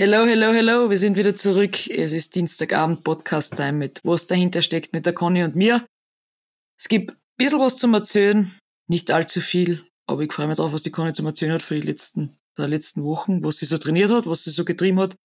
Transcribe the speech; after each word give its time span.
Hello, 0.00 0.24
hello, 0.24 0.52
hello, 0.52 0.90
wir 0.90 0.96
sind 0.96 1.16
wieder 1.16 1.34
zurück. 1.34 1.90
Es 1.90 2.12
ist 2.12 2.36
Dienstagabend 2.36 3.02
Podcast-Time 3.02 3.72
mit 3.72 4.00
was 4.04 4.28
dahinter 4.28 4.62
steckt 4.62 4.92
mit 4.92 5.06
der 5.06 5.12
Conny 5.12 5.42
und 5.42 5.56
mir. 5.56 5.84
Es 6.78 6.86
gibt 6.86 7.10
ein 7.10 7.16
bisschen 7.36 7.58
was 7.58 7.78
zum 7.78 7.94
Erzählen, 7.94 8.56
nicht 8.86 9.10
allzu 9.10 9.40
viel, 9.40 9.84
aber 10.06 10.22
ich 10.22 10.32
freue 10.32 10.46
mich 10.46 10.58
drauf, 10.58 10.72
was 10.72 10.82
die 10.82 10.92
Conny 10.92 11.14
zum 11.14 11.26
Erzählen 11.26 11.54
hat 11.54 11.62
für 11.62 11.74
die 11.74 11.80
letzten, 11.80 12.38
der 12.56 12.68
letzten 12.68 13.02
Wochen, 13.02 13.42
was 13.42 13.56
sie 13.56 13.66
so 13.66 13.76
trainiert 13.76 14.12
hat, 14.12 14.28
was 14.28 14.44
sie 14.44 14.50
so 14.50 14.64
getrieben 14.64 15.00
hat, 15.00 15.16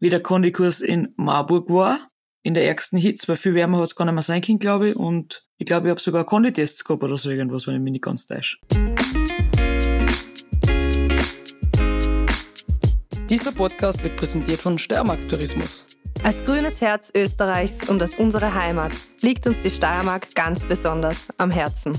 wie 0.00 0.08
der 0.08 0.22
Conny-Kurs 0.22 0.80
in 0.80 1.12
Marburg 1.16 1.68
war, 1.68 2.08
in 2.42 2.54
der 2.54 2.64
ärgsten 2.64 2.98
Hits, 2.98 3.28
weil 3.28 3.36
viel 3.36 3.52
wärmer 3.52 3.80
hat 3.80 3.88
es 3.88 3.96
gar 3.96 4.06
nicht 4.06 4.14
mehr 4.14 4.22
sein 4.22 4.40
können, 4.40 4.58
glaube 4.58 4.88
ich, 4.88 4.96
und 4.96 5.46
ich 5.58 5.66
glaube, 5.66 5.88
ich 5.88 5.90
habe 5.90 6.00
sogar 6.00 6.24
Conny-Tests 6.24 6.84
gehabt 6.84 7.04
oder 7.04 7.18
so 7.18 7.28
irgendwas, 7.28 7.66
wenn 7.66 7.74
ich 7.74 7.82
mich 7.82 7.92
nicht 7.92 8.04
ganz 8.04 8.24
täusche. 8.24 8.56
Dieser 13.32 13.50
Podcast 13.50 14.04
wird 14.04 14.16
präsentiert 14.16 14.60
von 14.60 14.78
Steiermark 14.78 15.26
Tourismus. 15.26 15.86
Als 16.22 16.44
grünes 16.44 16.82
Herz 16.82 17.10
Österreichs 17.16 17.88
und 17.88 18.02
als 18.02 18.16
unsere 18.16 18.54
Heimat 18.54 18.92
liegt 19.22 19.46
uns 19.46 19.60
die 19.60 19.70
Steiermark 19.70 20.34
ganz 20.34 20.66
besonders 20.66 21.28
am 21.38 21.50
Herzen. 21.50 21.98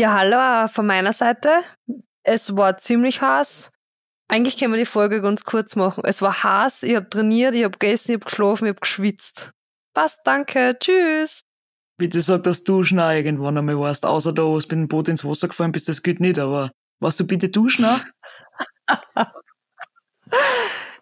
Ja, 0.00 0.14
hallo 0.14 0.66
von 0.68 0.86
meiner 0.86 1.12
Seite. 1.12 1.62
Es 2.22 2.56
war 2.56 2.78
ziemlich 2.78 3.20
heiß. 3.20 3.70
Eigentlich 4.28 4.56
können 4.56 4.72
wir 4.72 4.78
die 4.78 4.86
Folge 4.86 5.20
ganz 5.20 5.44
kurz 5.44 5.76
machen. 5.76 6.04
Es 6.06 6.22
war 6.22 6.42
heiß, 6.42 6.84
ich 6.84 6.96
habe 6.96 7.10
trainiert, 7.10 7.54
ich 7.54 7.64
habe 7.64 7.76
gegessen, 7.76 8.12
ich 8.12 8.14
habe 8.14 8.24
geschlafen, 8.24 8.64
ich 8.64 8.70
habe 8.70 8.80
geschwitzt. 8.80 9.50
Passt, 9.92 10.20
danke, 10.24 10.74
tschüss. 10.80 11.42
Bitte 11.98 12.22
sag, 12.22 12.44
dass 12.44 12.64
du 12.64 12.82
schon 12.82 12.98
auch 12.98 13.10
irgendwann 13.10 13.58
einmal 13.58 13.78
warst, 13.78 14.06
außer 14.06 14.32
da, 14.32 14.44
wo 14.44 14.58
du 14.58 14.62
mit 14.62 14.70
dem 14.70 14.88
Boot 14.88 15.08
ins 15.08 15.22
Wasser 15.22 15.48
gefallen 15.48 15.72
bist, 15.72 15.86
das 15.86 16.02
geht 16.02 16.18
nicht, 16.18 16.38
aber 16.38 16.70
warst 17.00 17.20
du 17.20 17.26
bitte 17.26 17.50
duschen 17.50 17.84
auch? 17.84 18.00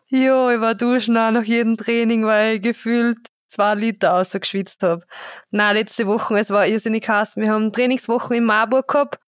jo, 0.08 0.50
ich 0.50 0.60
war 0.60 0.74
duschen 0.74 1.16
auch 1.16 1.30
nach 1.30 1.44
jedem 1.44 1.76
Training, 1.76 2.24
weil 2.24 2.56
ich 2.56 2.62
gefühlt 2.62 3.18
zwei 3.48 3.74
Liter 3.74 4.14
ausgeschwitzt 4.14 4.82
habe. 4.82 5.04
Na, 5.50 5.72
letzte 5.72 6.06
Woche, 6.06 6.38
es 6.38 6.50
war 6.50 6.66
irrsinnig 6.66 7.08
heiß. 7.08 7.36
Wir 7.36 7.50
haben 7.52 7.72
Trainingswochen 7.72 8.36
in 8.36 8.44
Marburg 8.44 8.88
gehabt, 8.88 9.18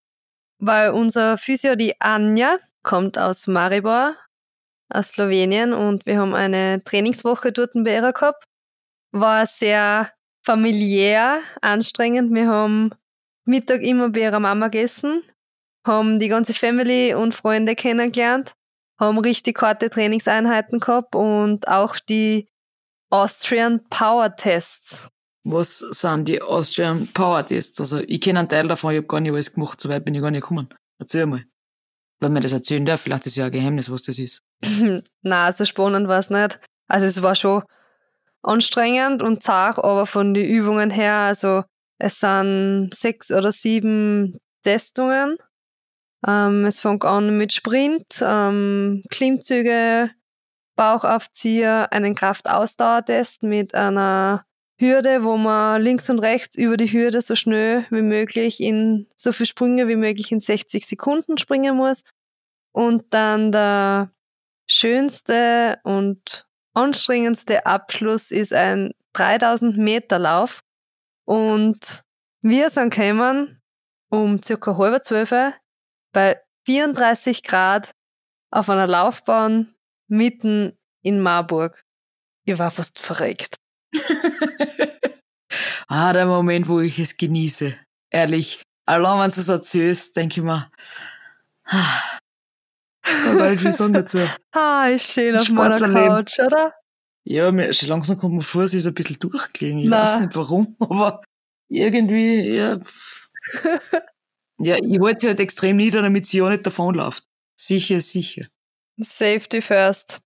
weil 0.59 0.91
unser 0.91 1.39
Physio, 1.39 1.77
die 1.77 2.01
Anja, 2.01 2.59
kommt 2.83 3.19
aus 3.19 3.47
Maribor, 3.47 4.17
aus 4.89 5.11
Slowenien 5.11 5.73
und 5.73 6.07
wir 6.07 6.19
haben 6.19 6.35
eine 6.35 6.83
Trainingswoche 6.85 7.53
dort 7.53 7.73
bei 7.75 7.95
ihrer 7.95 8.13
gehabt. 8.13 8.45
War 9.13 9.47
sehr 9.47 10.11
familiär, 10.45 11.41
anstrengend. 11.61 12.35
Wir 12.35 12.49
haben 12.49 12.91
Mittag 13.45 13.83
immer 13.83 14.11
bei 14.11 14.21
ihrer 14.21 14.41
Mama 14.41 14.69
gegessen, 14.69 15.23
haben 15.87 16.19
die 16.19 16.29
ganze 16.29 16.55
Family 16.55 17.15
und 17.15 17.35
Freunde 17.35 17.75
kennengelernt, 17.75 18.55
haben 18.99 19.19
richtig 19.19 19.61
harte 19.61 19.91
Trainingseinheiten 19.91 20.79
gehabt 20.79 21.15
und 21.15 21.69
auch 21.69 21.97
die 21.97 22.50
Austrian 23.11 23.81
Power 23.91 24.35
Tests. 24.37 25.09
Was 25.45 25.79
sind 25.79 26.29
die 26.29 26.41
Austrian 26.41 27.09
Power 27.13 27.45
Tests? 27.45 27.81
Also 27.81 28.01
ich 28.07 28.21
kenne 28.21 28.41
einen 28.41 28.49
Teil 28.49 28.69
davon, 28.69 28.93
ich 28.93 28.99
habe 28.99 29.07
gar 29.07 29.21
nicht 29.21 29.33
alles 29.33 29.53
gemacht, 29.53 29.81
so 29.81 29.89
weit 29.89 30.05
bin 30.05 30.15
ich 30.15 30.23
gar 30.23 30.31
nicht 30.31 30.43
gekommen. 30.43 30.69
Erzähl 30.99 31.27
mal. 31.27 31.45
Wenn 32.21 32.33
man 32.33 32.43
das 32.43 32.53
erzählen 32.53 32.85
darf, 32.85 33.01
vielleicht 33.01 33.27
ist 33.27 33.37
ja 33.37 33.47
ein 33.47 33.51
Geheimnis, 33.51 33.91
was 33.91 34.03
das 34.03 34.19
ist. 34.19 34.43
Na, 35.23 35.51
so 35.53 35.65
spannend 35.65 36.07
war 36.07 36.19
es 36.19 36.31
nicht. 36.31 36.61
Also 36.87 37.07
es 37.07 37.23
war 37.23 37.35
schon 37.35 37.63
anstrengend 38.43 39.23
und 39.23 39.43
zart, 39.43 39.79
aber 39.79 40.07
von 40.07 40.35
den 40.35 40.45
Übungen 40.45 40.91
her, 40.91 41.15
also 41.15 41.65
es 41.99 42.21
sind 42.21 42.91
sechs 42.93 43.31
oder 43.31 43.53
sieben 43.53 44.37
Testungen. 44.63 45.37
Ähm, 46.27 46.65
es 46.67 46.81
fängt 46.81 47.05
an 47.05 47.37
mit 47.39 47.53
Sprint, 47.53 48.05
ähm, 48.21 49.03
Klimmzüge, 49.11 50.11
Bauchaufzieher, 50.81 51.93
einen 51.93 52.15
Kraftausdauertest 52.15 53.43
mit 53.43 53.75
einer 53.75 54.47
Hürde, 54.81 55.23
wo 55.23 55.37
man 55.37 55.83
links 55.83 56.09
und 56.09 56.21
rechts 56.21 56.57
über 56.57 56.79
die 56.79 56.91
Hürde 56.91 57.21
so 57.21 57.35
schnell 57.35 57.85
wie 57.91 58.01
möglich 58.01 58.63
in 58.63 59.07
so 59.15 59.31
viele 59.31 59.47
Sprünge 59.49 59.89
wie 59.89 59.97
möglich 59.97 60.33
in 60.33 60.41
60 60.41 60.87
Sekunden 60.87 61.37
springen 61.37 61.77
muss. 61.77 62.03
Und 62.73 63.13
dann 63.13 63.53
der 63.53 64.11
schönste 64.71 65.81
und 65.85 66.47
anstrengendste 66.73 67.67
Abschluss 67.67 68.31
ist 68.31 68.55
ein 68.55 68.95
3000 69.13 69.77
Meter 69.77 70.19
Lauf. 70.19 70.61
Und 71.27 72.05
wir 72.41 72.71
sind 72.71 72.95
gekommen 72.95 73.61
um 74.09 74.43
circa 74.43 74.79
halb 74.79 75.05
zwölf 75.05 75.35
bei 76.15 76.41
34 76.65 77.43
Grad 77.43 77.91
auf 78.51 78.71
einer 78.71 78.87
Laufbahn 78.87 79.75
mitten 80.11 80.79
in 81.03 81.21
Marburg. 81.21 81.83
Ich 82.45 82.59
war 82.59 82.71
fast 82.71 82.99
verreckt. 82.99 83.57
ah, 85.89 86.13
der 86.13 86.27
Moment, 86.27 86.69
wo 86.69 86.81
ich 86.81 86.99
es 86.99 87.17
genieße. 87.17 87.75
Ehrlich. 88.11 88.63
Allein 88.87 89.21
wenn 89.21 89.31
du 89.31 89.41
es 89.41 89.49
erzählst, 89.49 90.17
denke 90.17 90.41
ich 90.41 90.45
mir, 90.45 90.71
ah, 91.67 92.19
weil 93.35 93.63
wie 93.63 93.73
sagen 93.73 93.93
dazu? 93.93 94.19
Ah, 94.53 94.89
ist 94.89 95.13
schön 95.13 95.37
auf 95.37 95.49
meiner 95.51 95.79
Couch, 95.79 96.39
oder? 96.41 96.75
Ja, 97.25 97.53
mir, 97.53 97.73
schon 97.73 97.89
langsam 97.89 98.19
kommt 98.19 98.35
mir 98.35 98.43
vor, 98.43 98.67
sie 98.67 98.79
ist 98.79 98.87
ein 98.87 98.95
bisschen 98.95 99.19
durchgelegen. 99.19 99.79
Ich 99.79 99.87
Nein. 99.87 100.03
weiß 100.03 100.21
nicht 100.21 100.35
warum, 100.35 100.77
aber 100.81 101.23
irgendwie, 101.69 102.57
ja. 102.57 102.81
ja, 104.59 104.77
ich 104.77 105.01
halte 105.01 105.21
sie 105.21 105.27
halt 105.29 105.41
extrem 105.41 105.77
nieder, 105.77 106.03
damit 106.03 106.27
sie 106.27 106.39
ja 106.39 106.49
nicht 106.49 106.67
davonläuft. 106.67 107.25
Sicher, 107.57 108.01
sicher. 108.01 108.47
Safety 109.03 109.61
first. 109.61 110.21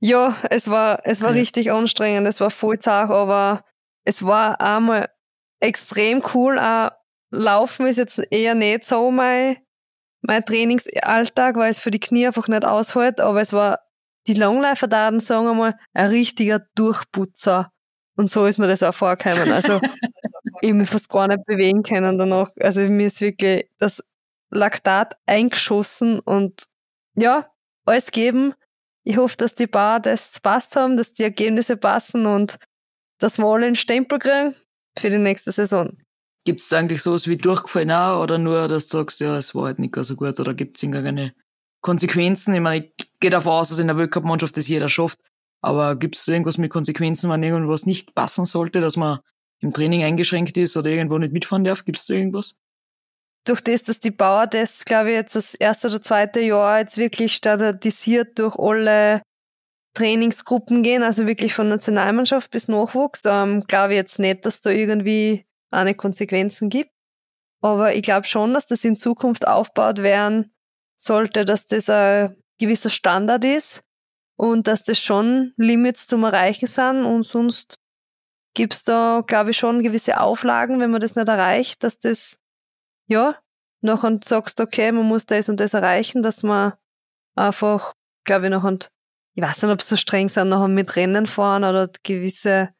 Ja, 0.00 0.36
es 0.48 0.70
war, 0.70 1.00
es 1.04 1.20
war 1.20 1.30
ja. 1.30 1.40
richtig 1.40 1.72
anstrengend, 1.72 2.26
es 2.26 2.40
war 2.40 2.50
voll 2.50 2.78
zart, 2.78 3.10
aber 3.10 3.64
es 4.04 4.24
war 4.24 4.60
einmal 4.60 5.10
extrem 5.60 6.22
cool. 6.34 6.58
Auch 6.58 6.90
Laufen 7.30 7.86
ist 7.86 7.96
jetzt 7.96 8.20
eher 8.30 8.54
nicht 8.54 8.86
so 8.86 9.10
mein, 9.10 9.58
mein 10.22 10.44
Trainingsalltag, 10.44 11.56
weil 11.56 11.70
es 11.70 11.78
für 11.78 11.90
die 11.90 12.00
Knie 12.00 12.26
einfach 12.26 12.48
nicht 12.48 12.64
aushält, 12.64 13.20
aber 13.20 13.40
es 13.40 13.52
war 13.52 13.78
die 14.26 14.34
Longläufer-Daten, 14.34 15.20
sagen 15.20 15.46
wir 15.46 15.54
mal, 15.54 15.78
ein 15.92 16.08
richtiger 16.08 16.60
Durchputzer. 16.74 17.72
Und 18.16 18.30
so 18.30 18.46
ist 18.46 18.58
mir 18.58 18.68
das 18.68 18.82
auch 18.82 18.94
vorgekommen. 18.94 19.52
Also, 19.52 19.80
ich 20.60 20.72
mich 20.72 20.90
fast 20.90 21.08
gar 21.08 21.28
nicht 21.28 21.44
bewegen 21.46 21.82
können 21.82 22.18
danach. 22.18 22.50
Also, 22.60 22.80
mir 22.82 23.06
ist 23.06 23.20
wirklich 23.20 23.70
das 23.78 24.02
Laktat 24.50 25.16
eingeschossen 25.26 26.20
und 26.20 26.64
ja, 27.14 27.50
alles 27.84 28.10
geben. 28.10 28.54
Ich 29.04 29.16
hoffe, 29.16 29.36
dass 29.36 29.54
die 29.54 29.66
Bar-Tests 29.66 30.40
passt 30.40 30.76
haben, 30.76 30.96
dass 30.96 31.12
die 31.12 31.22
Ergebnisse 31.22 31.76
passen 31.76 32.26
und 32.26 32.58
dass 33.18 33.38
wir 33.38 33.46
alle 33.46 33.66
einen 33.66 33.76
Stempel 33.76 34.18
kriegen 34.18 34.54
für 34.98 35.10
die 35.10 35.18
nächste 35.18 35.52
Saison. 35.52 35.96
Gibt 36.44 36.60
es 36.60 36.72
eigentlich 36.72 37.02
sowas 37.02 37.26
wie 37.26 37.36
Durchgefallen 37.36 37.90
auch 37.90 38.22
oder 38.22 38.38
nur, 38.38 38.66
dass 38.68 38.88
du 38.88 38.98
sagst, 38.98 39.20
ja, 39.20 39.36
es 39.36 39.54
war 39.54 39.64
halt 39.64 39.78
nicht 39.78 39.94
so 39.94 40.16
gut 40.16 40.40
oder 40.40 40.54
gibt 40.54 40.76
es 40.76 40.82
irgendeine 40.82 41.34
Konsequenzen? 41.82 42.54
Ich 42.54 42.60
meine, 42.60 42.86
ich 42.86 43.10
gehe 43.20 43.30
davon 43.30 43.52
aus, 43.52 43.68
dass 43.68 43.78
in 43.78 43.88
der 43.88 43.96
Weltcup-Mannschaft 43.96 44.56
das 44.56 44.68
jeder 44.68 44.88
schafft, 44.88 45.18
aber 45.60 45.96
gibt 45.96 46.16
es 46.16 46.26
irgendwas 46.26 46.58
mit 46.58 46.70
Konsequenzen, 46.70 47.30
wenn 47.30 47.42
irgendwas 47.42 47.84
nicht 47.84 48.14
passen 48.14 48.46
sollte, 48.46 48.80
dass 48.80 48.96
man 48.96 49.20
im 49.60 49.72
Training 49.72 50.02
eingeschränkt 50.02 50.56
ist 50.56 50.76
oder 50.76 50.90
irgendwo 50.90 51.18
nicht 51.18 51.32
mitfahren 51.32 51.64
darf? 51.64 51.84
Gibt 51.84 51.98
es 51.98 52.06
da 52.06 52.14
irgendwas? 52.14 52.56
Durch 53.44 53.60
das, 53.60 53.82
dass 53.82 54.00
die 54.00 54.10
Bauertests, 54.10 54.84
glaube 54.84 55.10
ich, 55.10 55.16
jetzt 55.16 55.34
das 55.34 55.54
erste 55.54 55.88
oder 55.88 56.02
zweite 56.02 56.40
Jahr 56.40 56.80
jetzt 56.80 56.98
wirklich 56.98 57.34
standardisiert 57.34 58.38
durch 58.38 58.56
alle 58.58 59.22
Trainingsgruppen 59.94 60.82
gehen, 60.82 61.02
also 61.02 61.26
wirklich 61.26 61.54
von 61.54 61.68
Nationalmannschaft 61.68 62.50
bis 62.50 62.68
Nachwuchs, 62.68 63.22
ähm, 63.24 63.64
glaube 63.66 63.94
ich 63.94 63.98
jetzt 63.98 64.18
nicht, 64.18 64.44
dass 64.44 64.60
da 64.60 64.70
irgendwie 64.70 65.46
eine 65.70 65.94
Konsequenzen 65.94 66.68
gibt. 66.68 66.90
Aber 67.60 67.94
ich 67.94 68.02
glaube 68.02 68.26
schon, 68.26 68.54
dass 68.54 68.66
das 68.66 68.84
in 68.84 68.94
Zukunft 68.94 69.46
aufgebaut 69.46 70.02
werden 70.02 70.52
sollte, 70.96 71.44
dass 71.44 71.66
das 71.66 71.90
ein 71.90 72.36
gewisser 72.58 72.90
Standard 72.90 73.44
ist 73.44 73.82
und 74.36 74.66
dass 74.66 74.84
das 74.84 74.98
schon 74.98 75.52
Limits 75.56 76.06
zum 76.06 76.24
Erreichen 76.24 76.66
sind 76.66 77.04
und 77.04 77.24
sonst 77.24 77.74
gibt's 78.54 78.84
da, 78.84 79.22
glaube 79.26 79.50
ich, 79.50 79.56
schon 79.56 79.82
gewisse 79.82 80.20
Auflagen, 80.20 80.80
wenn 80.80 80.90
man 80.90 81.00
das 81.00 81.16
nicht 81.16 81.28
erreicht, 81.28 81.84
dass 81.84 81.98
das 81.98 82.39
ja, 83.10 83.36
nachher 83.82 84.16
sagst, 84.22 84.60
okay, 84.60 84.92
man 84.92 85.06
muss 85.06 85.26
das 85.26 85.48
und 85.48 85.60
das 85.60 85.74
erreichen, 85.74 86.22
dass 86.22 86.42
man 86.42 86.74
einfach, 87.34 87.94
glaube 88.24 88.46
ich, 88.46 88.50
nachher, 88.50 88.78
ich 89.34 89.42
weiß 89.42 89.62
nicht, 89.62 89.72
ob 89.72 89.82
so 89.82 89.96
streng 89.96 90.28
sind, 90.28 90.48
nachher 90.48 90.68
mit 90.68 90.96
Rennen 90.96 91.26
fahren 91.26 91.64
oder 91.64 91.90
gewisse 92.02 92.70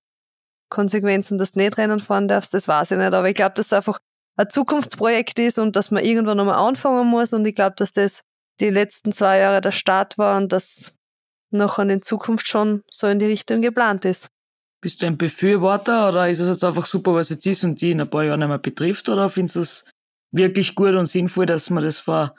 Konsequenzen, 0.70 1.36
dass 1.36 1.52
du 1.52 1.60
nicht 1.60 1.76
Rennen 1.78 2.00
fahren 2.00 2.28
darfst, 2.28 2.54
das 2.54 2.68
weiß 2.68 2.92
ich 2.92 2.98
nicht. 2.98 3.12
Aber 3.12 3.28
ich 3.28 3.34
glaube, 3.34 3.54
dass 3.56 3.66
es 3.66 3.72
einfach 3.72 3.98
ein 4.36 4.48
Zukunftsprojekt 4.48 5.38
ist 5.38 5.58
und 5.58 5.76
dass 5.76 5.90
man 5.90 6.04
irgendwann 6.04 6.36
nochmal 6.36 6.54
anfangen 6.54 7.08
muss. 7.08 7.32
Und 7.32 7.44
ich 7.46 7.54
glaube, 7.54 7.74
dass 7.76 7.92
das 7.92 8.20
die 8.60 8.70
letzten 8.70 9.12
zwei 9.12 9.38
Jahre 9.38 9.60
der 9.60 9.72
Start 9.72 10.16
war 10.16 10.36
und 10.36 10.52
dass 10.52 10.94
nachher 11.50 11.88
in 11.88 12.02
Zukunft 12.02 12.46
schon 12.46 12.82
so 12.88 13.08
in 13.08 13.18
die 13.18 13.26
Richtung 13.26 13.62
geplant 13.62 14.04
ist. 14.04 14.28
Bist 14.80 15.02
du 15.02 15.06
ein 15.06 15.18
Befürworter 15.18 16.08
oder 16.08 16.28
ist 16.28 16.38
es 16.38 16.48
jetzt 16.48 16.64
einfach 16.64 16.86
super, 16.86 17.14
was 17.14 17.30
jetzt 17.30 17.44
ist 17.46 17.64
und 17.64 17.80
die 17.80 17.90
in 17.90 18.00
ein 18.00 18.08
paar 18.08 18.24
Jahren 18.24 18.40
nicht 18.40 18.48
mehr 18.48 18.58
betrifft? 18.58 19.08
Oder 19.08 19.28
findest 19.28 19.56
du 19.56 19.60
es 19.60 19.84
wirklich 20.32 20.74
gut 20.74 20.94
und 20.94 21.06
sinnvoll, 21.06 21.46
dass 21.46 21.70
man 21.70 21.84
das 21.84 22.00
vor 22.00 22.34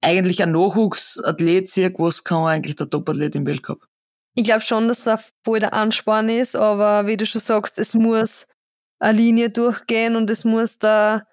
eigentlich 0.00 0.42
ein 0.42 0.52
Nachwuchsathlet 0.52 1.68
sieht, 1.68 1.98
was 1.98 2.24
kann 2.24 2.46
eigentlich 2.46 2.76
der 2.76 2.88
Topathlet 2.88 3.34
im 3.34 3.46
Weltcup? 3.46 3.86
Ich 4.34 4.44
glaube 4.44 4.60
schon, 4.60 4.86
dass 4.86 5.06
es 5.06 5.32
voll 5.44 5.58
der 5.58 5.72
Ansporn 5.72 6.28
ist, 6.28 6.54
aber 6.54 7.06
wie 7.06 7.16
du 7.16 7.26
schon 7.26 7.40
sagst, 7.40 7.78
es 7.78 7.94
muss 7.94 8.46
eine 9.00 9.18
Linie 9.18 9.50
durchgehen 9.50 10.14
und 10.14 10.30
es 10.30 10.44
muss 10.44 10.78
der 10.78 11.26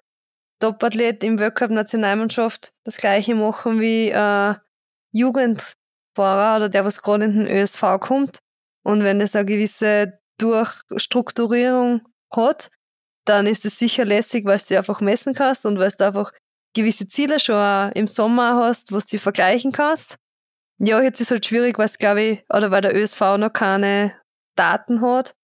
Topathlet 0.60 1.22
im 1.22 1.38
Weltcup 1.38 1.70
Nationalmannschaft 1.70 2.72
das 2.84 2.96
gleiche 2.96 3.34
machen 3.34 3.80
wie 3.80 4.08
äh, 4.08 4.54
Jugendfahrer 5.12 6.56
oder 6.56 6.68
der, 6.68 6.84
was 6.84 7.02
gerade 7.02 7.26
in 7.26 7.36
den 7.36 7.48
ÖSV 7.48 8.00
kommt. 8.00 8.38
Und 8.82 9.02
wenn 9.04 9.20
es 9.20 9.36
eine 9.36 9.44
gewisse 9.44 10.18
Durchstrukturierung 10.38 12.02
hat, 12.34 12.70
dann 13.26 13.46
ist 13.46 13.64
es 13.64 13.78
sicher 13.78 14.04
lässig, 14.04 14.44
weil 14.46 14.60
du 14.66 14.76
einfach 14.76 15.00
messen 15.00 15.34
kannst 15.34 15.66
und 15.66 15.78
weil 15.78 15.90
du 15.90 16.06
einfach 16.06 16.32
gewisse 16.74 17.06
Ziele 17.06 17.38
schon 17.40 17.92
im 17.92 18.06
Sommer 18.06 18.56
hast, 18.56 18.92
wo 18.92 18.98
du 18.98 19.18
vergleichen 19.18 19.72
kannst. 19.72 20.16
Ja, 20.78 21.00
jetzt 21.00 21.20
ist 21.20 21.30
halt 21.30 21.46
schwierig, 21.46 21.78
weil 21.78 21.86
es 21.86 21.98
glaube 21.98 22.22
ich, 22.22 22.44
oder 22.50 22.70
weil 22.70 22.82
der 22.82 22.94
ÖSV 22.94 23.20
noch 23.38 23.52
keine 23.52 24.14
Daten 24.56 25.00
hat. 25.00 25.34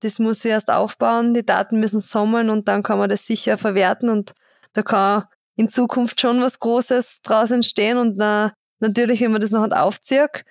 Das 0.00 0.18
muss 0.18 0.44
ich 0.44 0.50
erst 0.50 0.70
aufbauen. 0.70 1.34
Die 1.34 1.44
Daten 1.44 1.80
müssen 1.80 2.00
sammeln 2.00 2.50
und 2.50 2.68
dann 2.68 2.82
kann 2.82 2.98
man 2.98 3.08
das 3.08 3.26
sicher 3.26 3.58
verwerten 3.58 4.10
und 4.10 4.32
da 4.74 4.82
kann 4.82 5.24
in 5.56 5.68
Zukunft 5.68 6.20
schon 6.20 6.40
was 6.40 6.60
Großes 6.60 7.22
draus 7.22 7.50
entstehen 7.50 7.98
und 7.98 8.16
na, 8.16 8.52
natürlich, 8.78 9.20
wenn 9.20 9.32
man 9.32 9.40
das 9.40 9.50
noch 9.50 9.68
aufzieht, 9.72 10.44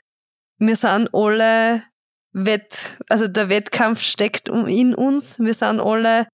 wir 0.60 0.76
sind 0.76 1.10
alle 1.14 1.84
Wett, 2.34 2.98
also 3.08 3.28
der 3.28 3.50
Wettkampf 3.50 4.02
steckt 4.02 4.50
in 4.50 4.94
uns. 4.96 5.40
Wir 5.40 5.54
sind 5.54 5.80
alle 5.80 6.28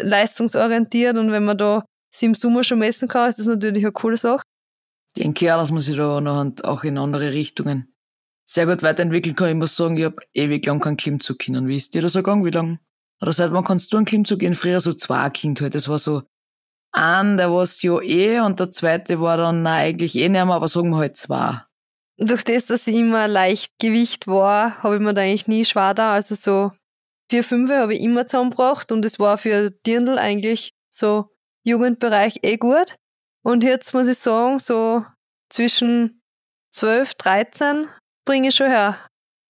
leistungsorientiert 0.00 1.16
und 1.16 1.30
wenn 1.30 1.44
man 1.44 1.58
da 1.58 1.84
sie 2.14 2.26
im 2.26 2.34
Sommer 2.34 2.64
schon 2.64 2.78
messen 2.78 3.08
kann, 3.08 3.28
ist 3.28 3.38
das 3.38 3.46
natürlich 3.46 3.84
eine 3.84 3.92
coole 3.92 4.16
Sache. 4.16 4.42
Ich 5.08 5.22
denke 5.22 5.44
ja, 5.44 5.56
dass 5.56 5.70
man 5.70 5.80
sich 5.80 5.96
da 5.96 6.20
noch 6.20 6.52
auch 6.62 6.84
in 6.84 6.98
andere 6.98 7.32
Richtungen 7.32 7.94
sehr 8.46 8.66
gut 8.66 8.82
weiterentwickeln 8.82 9.36
kann. 9.36 9.48
Ich 9.48 9.54
muss 9.54 9.76
sagen, 9.76 9.96
ich 9.96 10.04
habe 10.04 10.16
ewig 10.32 10.66
lang 10.66 10.80
keinen 10.80 10.96
Klimmzug 10.96 11.38
können. 11.38 11.68
Wie 11.68 11.76
ist 11.76 11.94
dir 11.94 12.02
das 12.02 12.14
gegangen? 12.14 12.44
Wie 12.44 12.50
lang? 12.50 12.78
Oder 13.22 13.32
seit 13.32 13.52
wann 13.52 13.64
kannst 13.64 13.92
du 13.92 13.96
einen 13.96 14.06
Klimmzug 14.06 14.40
gehen? 14.40 14.54
Früher 14.54 14.80
so 14.80 14.92
zwei 14.92 15.30
Kind 15.30 15.60
halt. 15.60 15.74
Das 15.74 15.88
war 15.88 15.98
so 15.98 16.22
ein, 16.92 17.36
der 17.36 17.50
war 17.50 17.62
es 17.62 17.80
ja 17.82 18.00
eh 18.00 18.40
und 18.40 18.60
der 18.60 18.70
zweite 18.70 19.20
war 19.20 19.36
dann 19.36 19.62
na, 19.62 19.74
eigentlich 19.76 20.16
eh 20.16 20.28
nicht 20.28 20.44
mehr, 20.44 20.54
aber 20.54 20.68
sagen 20.68 20.90
wir 20.90 20.98
halt 20.98 21.16
zwei 21.16 21.62
durch 22.16 22.44
das, 22.44 22.66
dass 22.66 22.86
ich 22.86 22.96
immer 22.96 23.28
leicht 23.28 23.72
Gewicht 23.78 24.26
war, 24.26 24.82
habe 24.82 24.96
ich 24.96 25.00
mir 25.00 25.14
da 25.14 25.22
eigentlich 25.22 25.48
nie 25.48 25.64
schwer 25.64 25.94
da. 25.94 26.14
Also 26.14 26.34
so 26.34 26.72
vier, 27.30 27.44
fünf 27.44 27.70
habe 27.70 27.94
ich 27.94 28.00
immer 28.00 28.26
zusammengebracht 28.26 28.92
und 28.92 29.04
es 29.04 29.18
war 29.18 29.38
für 29.38 29.70
Dirndl 29.70 30.18
eigentlich 30.18 30.72
so 30.90 31.30
Jugendbereich 31.64 32.40
eh 32.42 32.56
gut. 32.56 32.96
Und 33.42 33.64
jetzt 33.64 33.92
muss 33.94 34.06
ich 34.06 34.18
sagen, 34.18 34.58
so 34.58 35.04
zwischen 35.50 36.22
12, 36.72 37.14
13 37.14 37.88
bringe 38.24 38.48
ich 38.48 38.54
schon 38.54 38.68
her. 38.68 38.98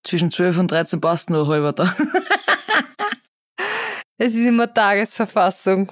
Zwischen 0.04 0.30
12 0.30 0.58
und 0.58 0.70
13 0.70 1.00
passt 1.00 1.30
nur 1.30 1.48
halber 1.48 1.72
da. 1.72 1.84
es 4.18 4.34
ist 4.34 4.46
immer 4.46 4.72
Tagesverfassung. 4.72 5.90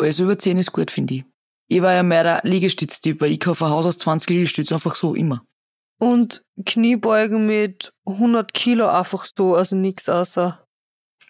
Alles 0.00 0.18
über 0.18 0.38
10 0.38 0.58
ist 0.58 0.72
gut, 0.72 0.90
finde 0.90 1.14
ich. 1.14 1.24
Ich 1.68 1.80
war 1.80 1.92
ja 1.94 2.02
mehr 2.02 2.22
der 2.22 2.40
Liegestütztyp, 2.42 3.20
weil 3.20 3.32
ich 3.32 3.42
von 3.44 3.70
Haus 3.70 3.86
aus 3.86 3.98
20 3.98 4.28
Liegestütze 4.30 4.74
einfach 4.74 4.94
so 4.94 5.14
immer. 5.14 5.44
Und 5.98 6.42
Kniebeugen 6.66 7.46
mit 7.46 7.92
100 8.06 8.52
Kilo 8.52 8.88
einfach 8.88 9.24
so, 9.24 9.54
also 9.54 9.76
nichts 9.76 10.08
außer. 10.08 10.61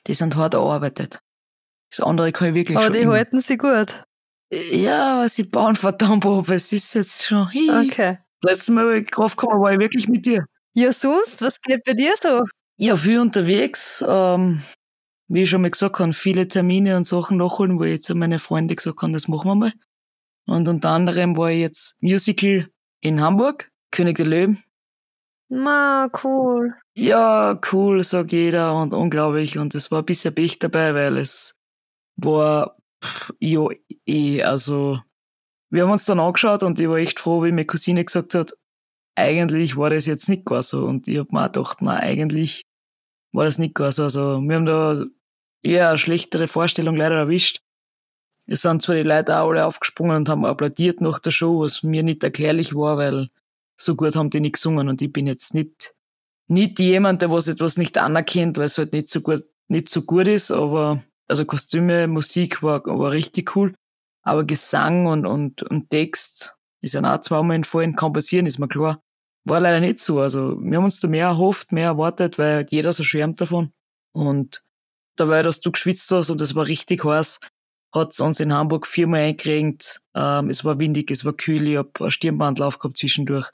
Die 0.07 0.15
sind 0.15 0.37
hart 0.37 0.55
erarbeitet. 0.55 1.21
Das 1.91 2.01
andere 2.01 2.33
kann 2.33 2.49
ich 2.49 2.55
wirklich 2.55 2.77
Aber 2.77 2.87
schon 2.87 2.95
die 2.95 3.01
immer. 3.01 3.15
halten 3.15 3.41
sie 3.41 3.57
gut. 3.57 4.05
Ja, 4.53 5.15
aber 5.19 5.29
sie 5.29 5.45
bauen 5.45 5.77
verdammt 5.77 6.27
ab. 6.27 6.49
Es 6.49 6.73
ist 6.73 6.95
jetzt 6.95 7.25
schon. 7.25 7.49
Hi. 7.53 7.89
Okay. 7.91 8.19
Letztes 8.45 8.71
Mal, 8.71 8.87
wo 8.87 8.91
ich 8.91 9.09
drauf 9.09 9.37
gekommen 9.37 9.61
war 9.63 9.73
ich 9.73 9.79
wirklich 9.79 10.09
mit 10.09 10.27
dir. 10.27 10.45
Ja, 10.75 10.93
sonst? 10.93 11.41
Was 11.43 11.61
geht 11.61 11.85
bei 11.85 11.95
dir 11.95 12.15
so? 12.23 12.45
Ja, 12.79 12.97
viel 12.97 13.21
unterwegs. 13.21 14.05
Ähm, 14.07 14.63
wie 15.29 15.43
ich 15.43 15.51
schon 15.51 15.63
mal 15.63 15.71
gesagt 15.71 15.99
habe, 16.01 16.13
viele 16.13 16.49
Termine 16.49 16.97
und 16.97 17.05
Sachen 17.05 17.37
nachholen, 17.37 17.79
wo 17.79 17.85
ich 17.85 17.93
jetzt 17.93 18.11
an 18.11 18.19
meine 18.19 18.39
Freunde 18.39 18.75
gesagt 18.75 19.01
habe, 19.03 19.13
das 19.13 19.29
machen 19.29 19.49
wir 19.49 19.55
mal. 19.55 19.73
Und 20.47 20.69
unter 20.69 20.91
anderem 20.91 21.37
war 21.37 21.51
ich 21.51 21.61
jetzt 21.61 22.03
Musical 22.03 22.69
in 23.01 23.21
Hamburg. 23.21 23.71
König 23.91 24.17
der 24.17 24.27
Löwen. 24.27 24.63
Ma, 25.55 26.09
cool. 26.25 26.73
Ja, 26.97 27.61
cool, 27.71 28.03
sagt 28.03 28.33
jeder 28.33 28.75
und 28.75 28.95
unglaublich. 28.95 29.59
Und 29.59 29.75
es 29.75 29.91
war 29.91 29.99
ein 29.99 30.07
bisschen 30.07 30.35
Pech 30.35 30.59
dabei, 30.59 30.95
weil 30.95 31.19
es 31.19 31.59
war, 32.17 32.79
pff, 33.05 33.35
ja, 33.39 33.67
eh, 34.07 34.43
also, 34.43 34.99
wir 35.69 35.83
haben 35.83 35.91
uns 35.91 36.07
dann 36.07 36.21
angeschaut 36.21 36.63
und 36.63 36.81
ich 36.81 36.89
war 36.89 36.97
echt 36.97 37.21
froh, 37.21 37.45
wie 37.45 37.51
meine 37.51 37.67
Cousine 37.67 38.03
gesagt 38.03 38.33
hat, 38.33 38.55
eigentlich 39.15 39.77
war 39.77 39.91
das 39.91 40.07
jetzt 40.07 40.27
nicht 40.31 40.47
gar 40.47 40.63
so. 40.63 40.87
Und 40.87 41.07
ich 41.07 41.19
hab 41.19 41.33
mir 41.33 41.41
auch 41.41 41.53
gedacht, 41.53 41.79
na, 41.83 41.97
eigentlich 41.99 42.65
war 43.33 43.45
das 43.45 43.59
nicht 43.59 43.75
gar 43.75 43.93
so. 43.93 44.05
Also, 44.05 44.41
wir 44.41 44.57
haben 44.57 44.65
da 44.65 45.05
eher 45.63 45.91
eine 45.91 45.99
schlechtere 45.99 46.49
Vorstellung 46.49 46.97
leider 46.97 47.17
erwischt. 47.17 47.61
Es 48.47 48.63
sind 48.63 48.81
zwar 48.81 48.95
die 48.95 49.03
Leute 49.03 49.37
auch 49.39 49.51
alle 49.51 49.67
aufgesprungen 49.67 50.17
und 50.17 50.31
haben 50.31 50.47
applaudiert 50.47 51.03
nach 51.03 51.19
der 51.19 51.31
Show, 51.31 51.61
was 51.61 51.83
mir 51.83 52.03
nicht 52.03 52.25
erklärlich 52.25 52.75
war, 52.75 52.97
weil 52.97 53.29
so 53.77 53.97
gut 53.97 54.17
haben 54.17 54.31
die 54.31 54.41
nicht 54.41 54.55
gesungen 54.55 54.89
und 54.89 55.03
ich 55.03 55.13
bin 55.13 55.27
jetzt 55.27 55.55
nicht, 55.55 55.95
nicht 56.49 56.79
jemand, 56.79 57.23
der 57.23 57.31
was 57.31 57.49
etwas 57.49 57.77
nicht 57.77 57.99
anerkennt, 57.99 58.59
weil 58.59 58.67
es 58.67 58.79
halt 58.79 58.93
nicht 58.93 59.09
so 59.09 59.21
gut, 59.21 59.45
nicht 59.69 59.89
so 59.89 60.03
gut 60.03 60.29
ist, 60.29 60.51
aber, 60.51 61.03
also 61.29 61.45
Kostüme, 61.45 62.09
Musik 62.09 62.63
war, 62.63 62.85
war 62.85 63.13
richtig 63.13 63.57
cool, 63.57 63.75
aber 64.23 64.45
Gesang 64.45 65.07
und, 65.07 65.27
und, 65.27 65.63
und 65.63 65.91
Text 65.91 66.57
ist 66.83 66.95
ja 66.95 67.03
auch 67.03 67.21
zweimal 67.21 67.57
entfallen, 67.57 67.97
kann 67.97 68.13
passieren, 68.13 68.47
ist 68.47 68.59
mir 68.59 68.69
klar. 68.69 69.01
War 69.45 69.61
leider 69.61 69.81
nicht 69.81 69.99
so, 69.99 70.21
also 70.21 70.61
wir 70.61 70.77
haben 70.77 70.85
uns 70.85 71.01
da 71.01 71.09
mehr 71.09 71.27
erhofft, 71.27 71.73
mehr 71.73 71.87
erwartet, 71.87 72.39
weil 72.39 72.67
jeder 72.71 72.93
so 72.93 73.03
schwärmt 73.03 73.41
davon 73.41 73.73
und 74.13 74.65
dabei, 75.17 75.43
dass 75.43 75.61
du 75.61 75.73
geschwitzt 75.73 76.11
hast 76.13 76.31
und 76.31 76.41
es 76.41 76.55
war 76.55 76.67
richtig 76.67 77.05
heiß, 77.05 77.41
hat's 77.93 78.21
uns 78.21 78.41
in 78.41 78.53
Hamburg 78.53 78.87
viermal 78.87 79.21
eingerenkt. 79.21 80.01
Ähm, 80.15 80.49
es 80.49 80.65
war 80.65 80.79
windig, 80.79 81.11
es 81.11 81.25
war 81.25 81.33
kühl, 81.33 81.69
ich 81.69 81.77
hab 81.77 82.01
ein 82.01 82.11
Stirnbandlauf 82.11 82.79
gehabt 82.79 82.97
zwischendurch. 82.97 83.51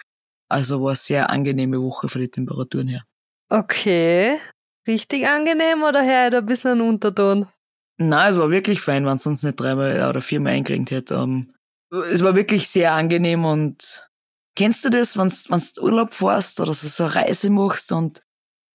Also 0.49 0.81
war 0.81 0.91
eine 0.91 0.97
sehr 0.97 1.31
angenehme 1.31 1.81
Woche 1.81 2.09
von 2.09 2.21
den 2.21 2.33
Temperaturen 2.33 2.89
her. 2.89 3.05
Okay. 3.51 4.39
Richtig 4.87 5.27
angenehm 5.27 5.83
oder 5.83 6.03
her 6.03 6.33
ein 6.33 6.47
bisschen 6.47 6.81
ein 6.81 6.81
Unterton? 6.81 7.47
Nein, 7.99 8.31
es 8.31 8.39
war 8.39 8.51
wirklich 8.51 8.81
fein, 8.81 9.05
wenn 9.05 9.17
es 9.17 9.27
uns 9.27 9.43
nicht 9.43 9.61
dreimal 9.61 10.09
oder 10.09 10.23
viermal 10.23 10.55
eingeringt 10.55 10.91
hätte. 10.91 11.15
Ähm, 11.15 11.53
es 12.11 12.23
war 12.23 12.35
wirklich 12.37 12.69
sehr 12.69 12.93
angenehm 12.93 13.45
und 13.45 14.09
kennst 14.57 14.85
du 14.85 14.91
das, 14.91 15.19
wenn 15.19 15.29
du 15.29 15.83
Urlaub 15.83 16.13
fährst 16.13 16.61
oder 16.61 16.73
so, 16.73 16.89
so 16.89 17.05
eine 17.05 17.15
Reise 17.15 17.51
machst 17.51 17.93
und 17.93 18.23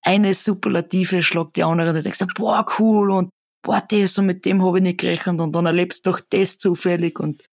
eine 0.05 0.33
Superlative 0.33 1.23
schlagt 1.23 1.55
die 1.55 1.63
andere 1.63 1.89
und 1.89 1.95
du 1.95 2.03
denkst, 2.03 2.19
boah, 2.35 2.65
cool 2.77 3.11
und 3.11 3.29
boah, 3.63 3.81
das 3.87 4.17
und 4.17 4.25
mit 4.25 4.45
dem 4.45 4.63
habe 4.63 4.79
ich 4.79 4.83
nicht 4.83 4.99
gerechnet 4.99 5.39
und 5.39 5.53
dann 5.53 5.65
erlebst 5.65 6.05
du 6.05 6.11
doch 6.11 6.19
das 6.29 6.57
zufällig 6.57 7.19
und 7.19 7.43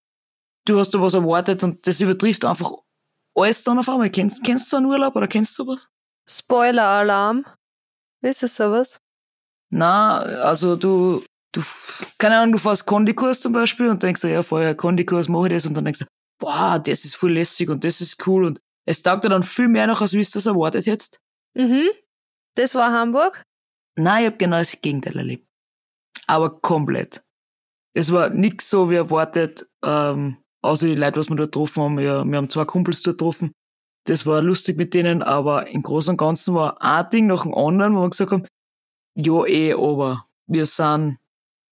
du 0.66 0.78
hast 0.78 0.90
da 0.90 1.00
was 1.00 1.14
erwartet 1.14 1.62
und 1.62 1.86
das 1.86 2.00
übertrifft 2.00 2.44
einfach 2.44 2.72
alles 3.34 3.62
dann 3.62 3.78
auf 3.78 3.88
einmal. 3.88 4.10
Kennst, 4.10 4.44
kennst 4.44 4.72
du 4.72 4.76
einen 4.76 4.86
Urlaub 4.86 5.16
oder 5.16 5.28
kennst 5.28 5.58
du 5.58 5.64
sowas? 5.64 5.90
Spoiler-Alarm. 6.28 7.44
Ist 8.22 8.42
es 8.42 8.56
sowas? 8.56 9.00
Na, 9.70 10.18
also 10.18 10.76
du, 10.76 11.24
du, 11.52 11.62
keine 12.18 12.38
Ahnung, 12.38 12.52
du 12.52 12.58
fährst 12.58 12.86
Kondikurs 12.86 13.40
zum 13.40 13.52
Beispiel 13.52 13.88
und 13.88 14.02
denkst 14.02 14.20
dir, 14.20 14.30
ja, 14.30 14.42
vorher 14.42 14.74
Kondikurs 14.74 15.28
mache 15.28 15.48
ich 15.48 15.54
das 15.54 15.66
und 15.66 15.74
dann 15.74 15.84
denkst 15.84 16.00
du, 16.00 16.06
boah, 16.38 16.78
das 16.78 17.04
ist 17.04 17.16
voll 17.16 17.32
lässig 17.32 17.68
und 17.68 17.84
das 17.84 18.00
ist 18.00 18.26
cool 18.26 18.44
und 18.44 18.60
es 18.86 19.02
taugt 19.02 19.24
dir 19.24 19.28
dann 19.28 19.42
viel 19.42 19.68
mehr 19.68 19.86
noch, 19.86 20.00
als 20.00 20.12
wie 20.12 20.22
du 20.22 20.30
das 20.32 20.46
erwartet 20.46 20.86
hättest. 20.86 21.20
Mhm. 21.54 21.88
Das 22.56 22.74
war 22.74 22.92
Hamburg? 22.92 23.42
Nein, 23.96 24.22
ich 24.22 24.30
hab 24.30 24.38
genau 24.38 24.58
das 24.58 24.80
Gegenteil 24.80 25.16
erlebt. 25.16 25.46
Aber 26.26 26.60
komplett. 26.60 27.22
Es 27.94 28.12
war 28.12 28.30
nix 28.30 28.70
so 28.70 28.90
wie 28.90 28.96
erwartet, 28.96 29.68
ähm, 29.84 30.38
außer 30.62 30.86
die 30.86 30.94
Leute, 30.94 31.20
was 31.20 31.28
wir 31.28 31.36
dort 31.36 31.52
getroffen 31.52 31.82
haben. 31.82 31.98
Ja, 31.98 32.24
wir 32.24 32.36
haben 32.36 32.50
zwei 32.50 32.64
Kumpels 32.64 33.02
dort 33.02 33.18
getroffen. 33.18 33.52
Das 34.04 34.26
war 34.26 34.42
lustig 34.42 34.76
mit 34.76 34.94
denen, 34.94 35.22
aber 35.22 35.68
im 35.68 35.82
Großen 35.82 36.12
und 36.12 36.16
Ganzen 36.16 36.54
war 36.54 36.80
ein 36.80 37.08
Ding 37.10 37.26
nach 37.26 37.42
dem 37.42 37.54
anderen, 37.54 37.94
wo 37.94 38.00
wir 38.00 38.10
gesagt 38.10 38.32
haben, 38.32 38.46
ja 39.14 39.44
eh, 39.46 39.74
aber 39.74 40.26
wir 40.46 40.66
sind, 40.66 41.18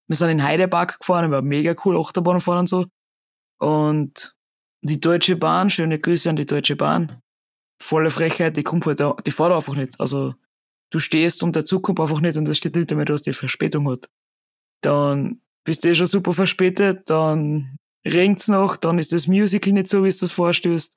wir 0.09 0.17
sind 0.17 0.31
in 0.31 0.43
Heidepark 0.43 1.01
gefahren, 1.01 1.31
war 1.31 1.43
mega 1.43 1.75
cool, 1.85 1.99
Achterbahn 1.99 2.41
fahren 2.41 2.61
und 2.61 2.69
so. 2.69 2.87
Und 3.59 4.37
die 4.83 5.01
Deutsche 5.01 5.37
Bahn, 5.37 5.71
schöne 5.71 5.99
Grüße 5.99 6.29
an 6.31 6.37
die 6.37 6.47
Deutsche 6.47 6.77
Bahn. 6.77 7.21
Volle 7.81 8.11
Frechheit, 8.11 8.57
die 8.57 8.63
kommt 8.63 8.87
halt, 8.87 9.01
die 9.27 9.31
fährt 9.31 9.53
einfach 9.53 9.75
nicht. 9.75 9.99
Also, 10.01 10.35
du 10.91 10.99
stehst 10.99 11.43
und 11.43 11.57
der 11.57 11.65
Zug 11.65 11.83
kommt 11.83 12.01
einfach 12.01 12.21
nicht 12.21 12.37
und 12.37 12.47
das 12.47 12.57
steht 12.57 12.77
nicht 12.77 12.91
damit, 12.91 13.09
dass 13.09 13.23
die 13.23 13.33
Verspätung 13.33 13.89
hat. 13.91 14.09
dann 14.83 15.41
bist 15.65 15.85
du 15.85 15.89
eh 15.89 15.95
schon 15.95 16.07
super 16.07 16.33
verspätet, 16.33 17.11
dann 17.11 17.77
regt's 18.13 18.49
noch, 18.49 18.77
dann 18.77 18.99
ist 18.99 19.13
das 19.13 19.27
Musical 19.27 19.73
nicht 19.73 19.89
so, 19.89 20.05
wie 20.05 20.09
es 20.09 20.19
das 20.19 20.33
vorstößt, 20.33 20.97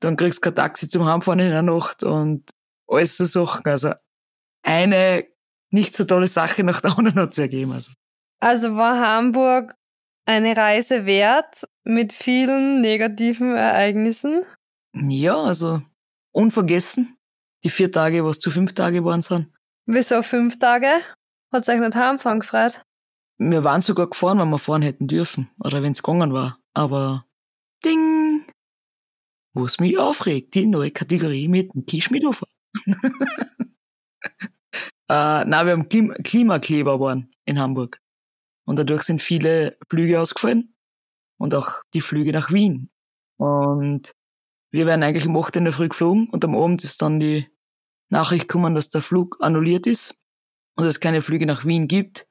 dann 0.00 0.16
kriegst 0.16 0.38
du 0.38 0.42
kein 0.42 0.54
Taxi 0.54 0.88
zum 0.88 1.04
Heimfahren 1.04 1.40
in 1.40 1.50
der 1.50 1.62
Nacht 1.62 2.02
und 2.02 2.50
alles 2.88 3.16
so 3.16 3.24
Sachen. 3.24 3.64
Also 3.64 3.92
eine 4.62 5.26
nicht 5.70 5.94
so 5.94 6.04
tolle 6.04 6.26
Sache 6.26 6.64
nach 6.64 6.80
der 6.80 6.98
anderen 6.98 7.20
hat 7.20 7.32
es 7.32 7.38
ergeben. 7.38 7.72
Also. 7.72 7.92
also 8.40 8.76
war 8.76 8.98
Hamburg 8.98 9.74
eine 10.26 10.56
Reise 10.56 11.06
wert 11.06 11.64
mit 11.84 12.12
vielen 12.12 12.80
negativen 12.80 13.54
Ereignissen? 13.54 14.44
Ja, 14.94 15.36
also 15.42 15.82
unvergessen. 16.32 17.16
Die 17.62 17.70
vier 17.70 17.92
Tage, 17.92 18.24
was 18.24 18.38
zu 18.38 18.50
fünf 18.50 18.74
Tage 18.74 19.04
waren 19.04 19.22
sind. 19.22 19.52
Wieso 19.86 20.22
fünf 20.22 20.58
Tage? 20.58 20.88
Hat 21.52 21.68
euch 21.68 21.80
nicht 21.80 21.94
heimfahren 21.94 22.40
gefreut? 22.40 22.82
Wir 23.42 23.64
waren 23.64 23.80
sogar 23.80 24.10
gefahren, 24.10 24.38
wenn 24.38 24.50
wir 24.50 24.58
fahren 24.58 24.82
hätten 24.82 25.08
dürfen. 25.08 25.48
Oder 25.64 25.82
wenn 25.82 25.92
es 25.92 26.02
gegangen 26.02 26.34
war. 26.34 26.58
Aber 26.74 27.24
Ding! 27.82 28.44
Was 29.54 29.80
mich 29.80 29.98
aufregt, 29.98 30.54
die 30.54 30.66
neue 30.66 30.90
Kategorie 30.90 31.48
mit 31.48 31.72
dem 31.72 31.86
Kischmidofer. 31.86 32.46
äh, 35.08 35.44
nein, 35.44 35.66
wir 35.66 35.72
haben 35.72 35.88
Klim 35.88 36.12
Klimakleber 36.22 37.00
waren 37.00 37.32
in 37.46 37.58
Hamburg. 37.58 37.98
Und 38.66 38.78
dadurch 38.78 39.04
sind 39.04 39.22
viele 39.22 39.78
Flüge 39.88 40.20
ausgefallen. 40.20 40.76
Und 41.38 41.54
auch 41.54 41.82
die 41.94 42.02
Flüge 42.02 42.32
nach 42.32 42.52
Wien. 42.52 42.90
Und 43.38 44.12
wir 44.70 44.84
wären 44.84 45.02
eigentlich 45.02 45.26
um 45.26 45.36
8 45.36 45.56
in 45.56 45.64
der 45.64 45.72
Früh 45.72 45.88
geflogen 45.88 46.28
und 46.28 46.44
am 46.44 46.54
Abend 46.54 46.84
ist 46.84 47.00
dann 47.00 47.18
die 47.18 47.48
Nachricht 48.10 48.48
gekommen, 48.48 48.74
dass 48.74 48.90
der 48.90 49.00
Flug 49.00 49.38
annulliert 49.40 49.86
ist 49.86 50.20
und 50.76 50.84
es 50.84 51.00
keine 51.00 51.22
Flüge 51.22 51.46
nach 51.46 51.64
Wien 51.64 51.88
gibt, 51.88 52.29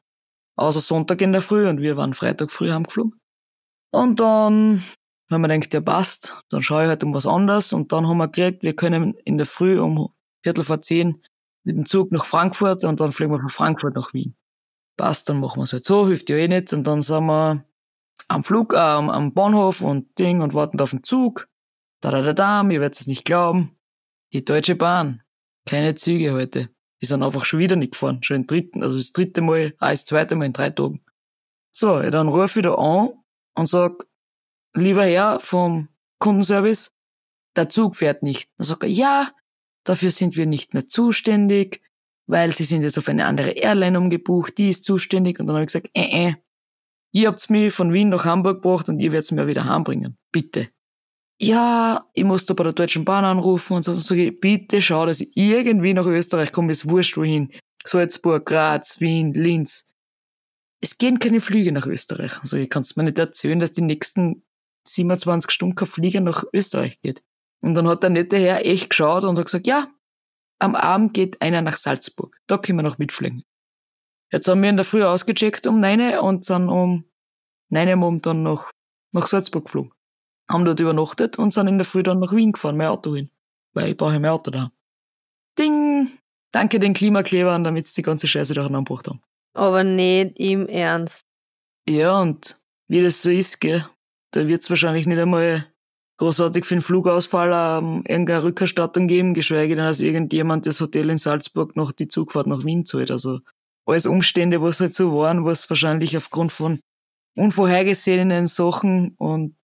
außer 0.60 0.80
Sonntag 0.80 1.22
in 1.22 1.32
der 1.32 1.42
Früh 1.42 1.68
und 1.68 1.82
wir 1.82 1.98
waren 1.98 2.14
Freitag 2.14 2.52
früh 2.52 2.72
heimgeflogen. 2.72 3.20
Und 3.92 4.20
dann, 4.20 4.84
wenn 5.30 5.42
man 5.42 5.50
denkt, 5.50 5.74
ja 5.74 5.82
passt, 5.82 6.42
dann 6.50 6.62
schaue 6.62 6.84
ich 6.84 6.90
halt 6.90 7.04
um 7.04 7.14
was 7.14 7.26
anderes 7.26 7.74
und 7.74 7.92
dann 7.92 8.08
haben 8.08 8.18
wir 8.18 8.28
gekriegt, 8.28 8.64
wir 8.64 8.76
können 8.76 9.14
in 9.26 9.38
der 9.38 9.48
Früh 9.48 9.80
um 9.80 10.10
Viertel 10.44 10.64
vor 10.64 10.82
zehn 10.82 11.24
mit 11.64 11.76
dem 11.76 11.86
Zug 11.86 12.12
nach 12.12 12.26
Frankfurt 12.26 12.84
und 12.84 13.00
dann 13.00 13.12
fliegen 13.12 13.32
wir 13.32 13.40
von 13.40 13.50
Frankfurt 13.50 13.96
nach 13.96 14.14
Wien. 14.14 14.36
Passt, 14.98 15.30
dann 15.30 15.40
machen 15.40 15.60
wir 15.60 15.64
es 15.64 15.74
halt 15.74 15.86
so, 15.86 16.08
hilft 16.08 16.30
ja 16.30 16.38
eh 16.38 16.48
nicht 16.48 16.72
und 16.74 16.86
dann 16.86 17.02
sind 17.02 17.26
wir 17.26 17.66
am 18.28 18.44
Flug, 18.44 18.74
äh, 18.74 18.78
am 18.78 19.34
Bahnhof 19.34 19.82
und 19.82 20.18
Ding 20.20 20.42
und 20.42 20.54
warten 20.54 20.80
auf 20.80 20.92
den 20.92 21.04
Zug 21.04 21.50
da 22.02 22.12
da 22.12 22.22
da 22.22 22.34
da, 22.34 22.62
ihr 22.62 22.80
werdet 22.80 23.00
es 23.00 23.08
nicht 23.08 23.26
glauben. 23.26 23.78
Die 24.32 24.46
Deutsche 24.46 24.76
Bahn. 24.76 25.22
Keine 25.66 25.96
Züge 25.96 26.32
heute. 26.32 26.70
Die 27.02 27.06
sind 27.06 27.24
einfach 27.24 27.46
schon 27.46 27.60
wieder 27.60 27.76
nicht 27.76 27.94
gefahren. 27.94 28.22
Schon 28.24 28.38
im 28.38 28.48
dritten, 28.48 28.84
also 28.84 28.98
das 28.98 29.12
dritte 29.12 29.42
Mal, 29.42 29.74
ah, 29.80 29.92
das 29.92 30.06
zweite 30.06 30.36
Mal 30.36 30.46
in 30.46 30.54
drei 30.54 30.70
Tagen. 30.70 31.02
So, 31.72 32.02
dann 32.02 32.28
rufe 32.28 32.60
ich 32.60 32.64
da 32.64 32.74
an 32.74 33.14
und 33.56 33.68
sag, 33.68 34.06
lieber 34.74 35.06
Herr 35.06 35.40
vom 35.40 35.88
Kundenservice, 36.20 36.92
der 37.56 37.70
Zug 37.70 37.96
fährt 37.96 38.24
nicht. 38.24 38.50
Dann 38.58 38.66
sagt 38.66 38.84
er, 38.84 38.90
ja, 38.90 39.30
dafür 39.84 40.12
sind 40.12 40.36
wir 40.36 40.46
nicht 40.46 40.74
mehr 40.74 40.88
zuständig, 40.88 41.82
weil 42.28 42.52
sie 42.52 42.64
sind 42.64 42.84
jetzt 42.84 42.98
auf 42.98 43.08
eine 43.08 43.26
andere 43.26 43.52
Airline 43.52 43.98
umgebucht, 43.98 44.58
die 44.58 44.70
ist 44.70 44.84
zuständig. 44.84 45.40
Und 45.40 45.48
dann 45.48 45.56
habe 45.56 45.64
ich 45.64 45.68
gesagt, 45.68 45.90
äh, 45.94 46.28
äh, 46.28 46.34
ihr 47.12 47.28
habt's 47.28 47.50
mich 47.50 47.74
von 47.74 47.94
Wien 47.94 48.10
nach 48.10 48.26
Hamburg 48.26 48.62
gebracht 48.62 48.90
und 48.90 49.00
ihr 49.00 49.12
werdt's 49.12 49.32
mir 49.32 49.48
wieder 49.48 49.66
heimbringen. 49.66 50.18
Bitte 50.32 50.70
ja, 51.42 52.06
ich 52.14 52.26
muss 52.26 52.46
da 52.46 52.54
bei 52.54 52.66
der 52.66 52.74
Deutschen 52.74 53.06
Bahn 53.06 53.24
anrufen 53.24 53.78
und 53.78 53.84
so, 53.84 53.94
und 53.94 54.02
sage 54.02 54.26
ich, 54.26 54.40
bitte 54.40 54.82
schau, 54.82 55.06
dass 55.06 55.22
ich 55.22 55.32
irgendwie 55.36 55.94
nach 55.94 56.06
Österreich 56.06 56.52
komme, 56.52 56.74
ist 56.74 56.90
wurscht 56.90 57.16
wohin. 57.16 57.54
Salzburg, 57.86 58.46
Graz, 58.46 59.00
Wien, 59.00 59.34
Linz. 59.34 59.86
Es 60.82 60.98
gehen 60.98 61.18
keine 61.18 61.40
Flüge 61.40 61.72
nach 61.72 61.86
Österreich. 61.86 62.40
Also 62.42 62.58
ich 62.58 62.70
kann 62.70 62.82
es 62.82 62.98
mir 62.98 63.04
nicht 63.04 63.18
erzählen, 63.18 63.60
dass 63.60 63.72
die 63.72 63.82
nächsten 63.82 64.44
27 64.86 65.50
Stunden 65.50 65.76
kein 65.76 65.88
Flieger 65.88 66.20
nach 66.20 66.44
Österreich 66.54 67.00
geht. 67.02 67.24
Und 67.62 67.74
dann 67.76 67.88
hat 67.88 68.04
der 68.04 68.10
nette 68.10 68.38
Herr 68.38 68.66
echt 68.66 68.90
geschaut 68.90 69.24
und 69.24 69.38
hat 69.38 69.46
gesagt, 69.46 69.68
ja, 69.68 69.88
am 70.60 70.76
Abend 70.76 71.14
geht 71.14 71.42
einer 71.42 71.62
nach 71.62 71.78
Salzburg. 71.78 72.38
Da 72.48 72.58
können 72.58 72.80
wir 72.80 72.84
noch 72.84 72.98
mitfliegen. 72.98 73.44
Jetzt 74.32 74.48
haben 74.50 74.62
wir 74.62 74.70
in 74.70 74.76
der 74.78 74.86
Früh 74.86 75.04
ausgecheckt 75.04 75.68
um 75.68 75.80
neun 75.80 76.20
und 76.20 76.44
sind 76.44 76.68
um 76.68 77.06
neun 77.70 78.04
Uhr 78.04 78.20
dann 78.22 78.44
noch 78.44 78.72
nach 79.14 79.28
Salzburg 79.28 79.66
geflogen 79.66 79.94
haben 80.50 80.66
dort 80.66 80.80
übernachtet 80.80 81.38
und 81.38 81.54
sind 81.54 81.68
in 81.68 81.78
der 81.78 81.86
Früh 81.86 82.04
dann 82.04 82.20
nach 82.20 82.34
Wien 82.34 82.52
gefahren, 82.52 82.78
mein 82.78 82.88
Auto 82.88 83.16
hin. 83.16 83.30
Weil 83.74 83.90
ich 83.90 83.98
brauche 83.98 84.20
mein 84.20 84.32
Auto 84.32 84.52
da. 84.52 84.72
Ding! 85.58 86.10
Danke 86.52 86.80
den 86.80 86.94
Klimaklebern, 86.94 87.64
damit 87.64 87.86
sie 87.86 87.96
die 87.96 88.02
ganze 88.02 88.28
Scheiße 88.28 88.56
durcheinander 88.56 88.90
gebracht 88.90 89.08
haben. 89.08 89.22
Aber 89.54 89.84
nicht 89.84 90.40
im 90.40 90.68
Ernst. 90.68 91.24
Ja, 91.88 92.20
und 92.20 92.60
wie 92.88 93.04
das 93.04 93.22
so 93.22 93.30
ist, 93.30 93.60
gell, 93.60 93.86
da 94.32 94.48
wird's 94.48 94.70
wahrscheinlich 94.70 95.06
nicht 95.06 95.20
einmal 95.20 95.66
großartig 96.18 96.66
für 96.66 96.76
den 96.76 96.82
Flugausfall 96.82 97.52
ähm, 97.54 98.04
irgendeine 98.08 98.44
Rückerstattung 98.44 99.08
geben, 99.08 99.34
geschweige 99.34 99.76
denn, 99.76 99.86
dass 99.86 100.02
irgendjemand 100.02 100.66
das 100.66 100.82
Hotel 100.82 101.10
in 101.10 101.18
Salzburg 101.18 101.76
noch 101.76 101.92
die 101.92 102.08
Zugfahrt 102.08 102.48
nach 102.48 102.64
Wien 102.66 102.86
zahlt. 102.86 103.12
Also 103.12 103.40
alles 103.86 104.06
Umstände, 104.06 104.62
was 104.62 104.80
halt 104.80 104.94
so 104.94 105.18
waren, 105.18 105.46
was 105.46 105.70
wahrscheinlich 105.70 106.18
aufgrund 106.18 106.52
von 106.52 106.80
unvorhergesehenen 107.36 108.48
Sachen 108.48 109.16
und 109.18 109.56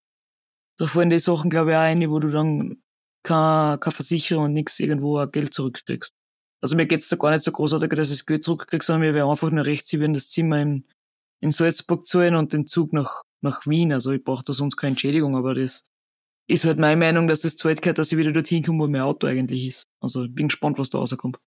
da 0.77 0.87
fallen 0.87 1.09
die 1.09 1.19
Sachen, 1.19 1.49
glaube 1.49 1.71
ich, 1.71 1.77
auch 1.77 1.81
rein, 1.81 2.09
wo 2.09 2.19
du 2.19 2.31
dann 2.31 2.81
keine, 3.23 3.77
keine 3.79 3.93
Versicherung 3.93 4.45
und 4.45 4.53
nichts 4.53 4.79
irgendwo 4.79 5.25
Geld 5.27 5.53
zurückkriegst. 5.53 6.13
Also 6.61 6.75
mir 6.75 6.85
geht's 6.85 7.09
da 7.09 7.15
gar 7.15 7.31
nicht 7.31 7.43
so 7.43 7.51
großartig, 7.51 7.89
dass 7.89 8.09
ich 8.09 8.19
das 8.19 8.25
Geld 8.25 8.43
zurückkriege, 8.43 8.83
sondern 8.83 9.01
mir 9.01 9.13
wäre 9.13 9.29
einfach 9.29 9.51
nur 9.51 9.65
recht, 9.65 9.87
sie 9.87 9.99
würden 9.99 10.13
das 10.13 10.29
Zimmer 10.29 10.61
in, 10.61 10.85
in 11.41 11.51
Salzburg 11.51 12.07
zahlen 12.07 12.35
und 12.35 12.53
den 12.53 12.67
Zug 12.67 12.93
nach, 12.93 13.21
nach 13.41 13.65
Wien. 13.67 13.93
Also 13.93 14.11
ich 14.11 14.23
brauche 14.23 14.43
da 14.43 14.53
sonst 14.53 14.77
keine 14.77 14.91
Entschädigung, 14.91 15.35
aber 15.35 15.55
das 15.55 15.83
ist 16.47 16.65
halt 16.65 16.77
meine 16.77 16.97
Meinung, 16.97 17.27
dass 17.27 17.41
das 17.41 17.55
zahlt 17.55 17.81
gehört, 17.81 17.97
dass 17.97 18.11
ich 18.11 18.17
wieder 18.17 18.31
dorthin 18.31 18.63
komme, 18.63 18.83
wo 18.83 18.87
mein 18.87 19.01
Auto 19.01 19.27
eigentlich 19.27 19.67
ist. 19.67 19.83
Also 20.01 20.25
ich 20.25 20.33
bin 20.33 20.47
gespannt, 20.47 20.77
was 20.77 20.89
da 20.89 20.99
rauskommt. 20.99 21.37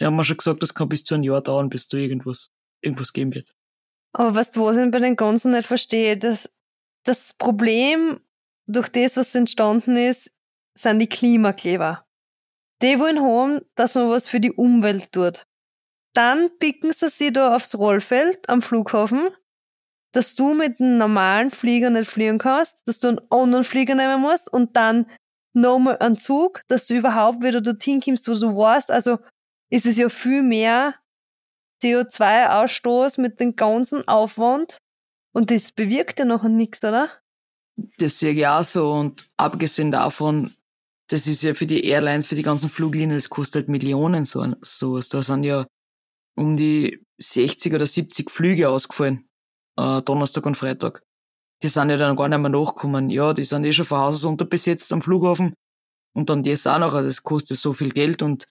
Die 0.00 0.04
haben 0.06 0.16
mir 0.16 0.24
schon 0.24 0.38
gesagt, 0.38 0.62
das 0.62 0.74
kann 0.74 0.88
bis 0.88 1.04
zu 1.04 1.14
einem 1.14 1.24
Jahr 1.24 1.42
dauern, 1.42 1.68
bis 1.68 1.88
da 1.88 1.98
irgendwas, 1.98 2.48
irgendwas 2.80 3.12
geben 3.12 3.34
wird. 3.34 3.52
Aber 4.14 4.34
was 4.34 4.56
was 4.56 4.76
ich 4.76 4.90
bei 4.90 4.98
den 4.98 5.16
Ganzen 5.16 5.52
nicht 5.52 5.66
verstehe, 5.66 6.18
das, 6.18 6.50
das 7.04 7.34
Problem 7.34 8.20
durch 8.66 8.88
das, 8.88 9.16
was 9.16 9.34
entstanden 9.34 9.96
ist, 9.96 10.30
sind 10.74 10.98
die 10.98 11.08
Klimakleber. 11.08 12.04
Die 12.82 12.98
wollen 12.98 13.20
haben, 13.20 13.60
dass 13.74 13.94
man 13.94 14.08
was 14.10 14.28
für 14.28 14.40
die 14.40 14.52
Umwelt 14.52 15.12
tut. 15.12 15.44
Dann 16.14 16.50
picken 16.58 16.92
sie 16.92 17.08
sich 17.08 17.32
da 17.32 17.54
aufs 17.54 17.76
Rollfeld 17.78 18.48
am 18.48 18.60
Flughafen, 18.60 19.30
dass 20.12 20.34
du 20.34 20.52
mit 20.52 20.80
einem 20.80 20.98
normalen 20.98 21.50
Flieger 21.50 21.90
nicht 21.90 22.10
fliegen 22.10 22.38
kannst, 22.38 22.86
dass 22.86 22.98
du 22.98 23.08
einen 23.08 23.20
anderen 23.30 23.64
Flieger 23.64 23.94
nehmen 23.94 24.20
musst 24.20 24.52
und 24.52 24.76
dann 24.76 25.06
nochmal 25.54 25.98
einen 25.98 26.16
Zug, 26.16 26.62
dass 26.68 26.86
du 26.86 26.94
überhaupt 26.94 27.42
wieder 27.42 27.60
dorthin 27.60 28.00
kommst, 28.00 28.28
wo 28.28 28.34
du 28.34 28.54
warst. 28.56 28.90
Also 28.90 29.18
ist 29.70 29.86
es 29.86 29.96
ja 29.96 30.08
viel 30.08 30.42
mehr 30.42 30.96
CO2-Ausstoß 31.82 33.20
mit 33.20 33.40
dem 33.40 33.56
ganzen 33.56 34.06
Aufwand 34.06 34.78
und 35.32 35.50
das 35.50 35.72
bewirkt 35.72 36.18
ja 36.18 36.24
noch 36.24 36.44
nichts, 36.44 36.84
oder? 36.84 37.10
Das 37.98 38.18
sehe 38.18 38.32
ich 38.32 38.46
auch 38.46 38.64
so. 38.64 38.92
Und 38.92 39.30
abgesehen 39.36 39.90
davon, 39.90 40.54
das 41.08 41.26
ist 41.26 41.42
ja 41.42 41.54
für 41.54 41.66
die 41.66 41.84
Airlines, 41.84 42.26
für 42.26 42.34
die 42.34 42.42
ganzen 42.42 42.68
Fluglinien, 42.68 43.16
das 43.16 43.28
kostet 43.28 43.62
halt 43.62 43.68
Millionen 43.68 44.24
so, 44.24 44.46
sowas. 44.60 45.08
Da 45.08 45.22
sind 45.22 45.44
ja 45.44 45.66
um 46.36 46.56
die 46.56 47.04
60 47.18 47.74
oder 47.74 47.86
70 47.86 48.30
Flüge 48.30 48.68
ausgefallen, 48.68 49.28
äh, 49.78 50.02
Donnerstag 50.02 50.46
und 50.46 50.56
Freitag. 50.56 51.02
Die 51.62 51.68
sind 51.68 51.90
ja 51.90 51.96
dann 51.96 52.16
gar 52.16 52.28
nicht 52.28 52.38
mehr 52.38 52.50
nachgekommen. 52.50 53.10
Ja, 53.10 53.32
die 53.34 53.44
sind 53.44 53.64
eh 53.64 53.72
schon 53.72 53.84
von 53.84 53.98
Haus 53.98 54.16
aus 54.16 54.24
unterbesetzt 54.24 54.92
am 54.92 55.00
Flughafen. 55.00 55.54
Und 56.14 56.28
dann 56.28 56.42
das 56.42 56.66
auch 56.66 56.78
noch, 56.78 56.94
also 56.94 57.08
das 57.08 57.22
kostet 57.22 57.58
so 57.58 57.72
viel 57.72 57.90
Geld 57.90 58.22
und 58.22 58.48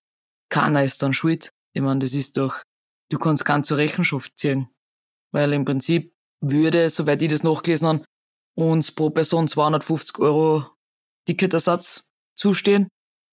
keiner 0.49 0.83
ist 0.83 1.01
dann 1.03 1.13
schuld. 1.13 1.51
Ich 1.73 1.81
meine, 1.81 1.99
das 1.99 2.13
ist 2.13 2.37
doch, 2.37 2.63
du 3.09 3.19
kannst 3.19 3.45
keinen 3.45 3.63
zur 3.63 3.77
Rechenschaft 3.77 4.37
ziehen. 4.37 4.69
Weil 5.31 5.53
im 5.53 5.65
Prinzip 5.65 6.13
würde, 6.41 6.89
soweit 6.89 7.21
ich 7.21 7.29
das 7.29 7.43
nachgelesen 7.43 7.87
habe, 7.87 8.05
uns 8.55 8.91
pro 8.91 9.09
Person 9.09 9.47
250 9.47 10.19
Euro 10.19 10.65
Ticketersatz 11.25 12.03
zustehen. 12.35 12.87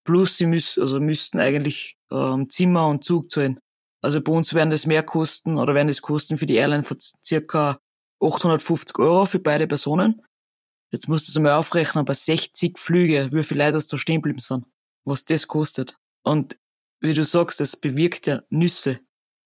Plus 0.04 0.38
sie 0.38 0.46
müssen, 0.46 0.82
also 0.82 1.00
müssten 1.00 1.38
eigentlich 1.38 1.96
ähm, 2.10 2.48
Zimmer 2.48 2.88
und 2.88 3.04
Zug 3.04 3.30
zahlen. 3.30 3.58
Also 4.02 4.20
bei 4.20 4.32
uns 4.32 4.54
werden 4.54 4.70
das 4.70 4.86
mehr 4.86 5.02
kosten 5.02 5.58
oder 5.58 5.74
werden 5.74 5.88
das 5.88 6.02
kosten 6.02 6.38
für 6.38 6.46
die 6.46 6.54
Airline 6.54 6.84
von 6.84 6.98
circa 7.26 7.78
850 8.22 8.98
Euro 8.98 9.26
für 9.26 9.40
beide 9.40 9.66
Personen. 9.66 10.22
Jetzt 10.92 11.08
musst 11.08 11.28
du 11.28 11.32
es 11.32 11.36
einmal 11.36 11.52
aufrechnen, 11.52 12.04
bei 12.04 12.14
60 12.14 12.78
Flüge, 12.78 13.28
wie 13.32 13.42
viele 13.42 13.64
Leute 13.70 13.86
da 13.86 13.98
stehen 13.98 14.16
geblieben 14.16 14.38
sind, 14.38 14.64
was 15.04 15.24
das 15.24 15.46
kostet. 15.46 15.96
Und 16.24 16.58
wie 17.00 17.12
du 17.12 17.24
sagst, 17.24 17.60
das 17.60 17.76
bewirkt 17.76 18.26
ja 18.26 18.42
Nüsse. 18.50 19.00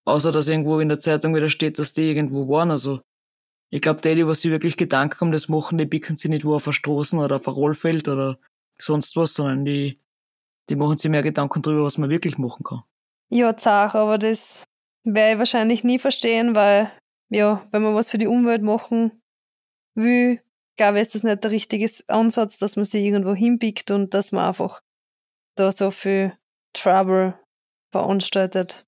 Außer 0.04 0.32
dass 0.32 0.48
irgendwo 0.48 0.80
in 0.80 0.88
der 0.88 1.00
Zeitung 1.00 1.34
wieder 1.34 1.48
steht, 1.48 1.78
dass 1.78 1.92
die 1.92 2.08
irgendwo 2.08 2.48
waren. 2.48 2.70
Also 2.70 3.00
ich 3.72 3.80
glaube, 3.80 4.02
die, 4.02 4.26
was 4.26 4.42
sich 4.42 4.50
wirklich 4.50 4.76
Gedanken 4.76 5.24
um 5.24 5.32
das 5.32 5.48
machen, 5.48 5.78
die 5.78 5.86
bicken 5.86 6.16
sie 6.16 6.28
nicht 6.28 6.44
wo 6.44 6.56
auf 6.56 6.64
Verstoßen 6.64 7.18
oder 7.18 7.36
auf 7.36 7.48
ein 7.48 7.54
Rollfeld 7.54 8.06
oder 8.06 8.38
sonst 8.78 9.16
was, 9.16 9.32
sondern 9.32 9.64
die, 9.64 9.98
die 10.68 10.76
machen 10.76 10.98
sich 10.98 11.10
mehr 11.10 11.22
Gedanken 11.22 11.62
darüber, 11.62 11.84
was 11.84 11.96
man 11.96 12.10
wirklich 12.10 12.36
machen 12.36 12.64
kann. 12.64 12.82
Ja, 13.30 13.56
Zach, 13.56 13.94
aber 13.94 14.18
das 14.18 14.64
werde 15.04 15.32
ich 15.32 15.38
wahrscheinlich 15.38 15.84
nie 15.84 15.98
verstehen, 15.98 16.54
weil 16.54 16.92
ja, 17.30 17.64
wenn 17.72 17.82
man 17.82 17.94
was 17.94 18.10
für 18.10 18.18
die 18.18 18.26
Umwelt 18.26 18.60
machen 18.60 19.22
will, 19.94 20.42
glaube 20.76 20.98
ich, 20.98 21.06
ist 21.06 21.14
das 21.14 21.22
nicht 21.22 21.42
der 21.42 21.50
richtige 21.50 21.90
Ansatz, 22.08 22.58
dass 22.58 22.76
man 22.76 22.84
sich 22.84 23.02
irgendwo 23.02 23.34
hinbiegt 23.34 23.90
und 23.90 24.12
dass 24.12 24.32
man 24.32 24.48
einfach 24.48 24.82
da 25.56 25.72
so 25.72 25.90
viel 25.90 26.36
Trouble 26.74 27.40
veranstaltet. 27.90 28.84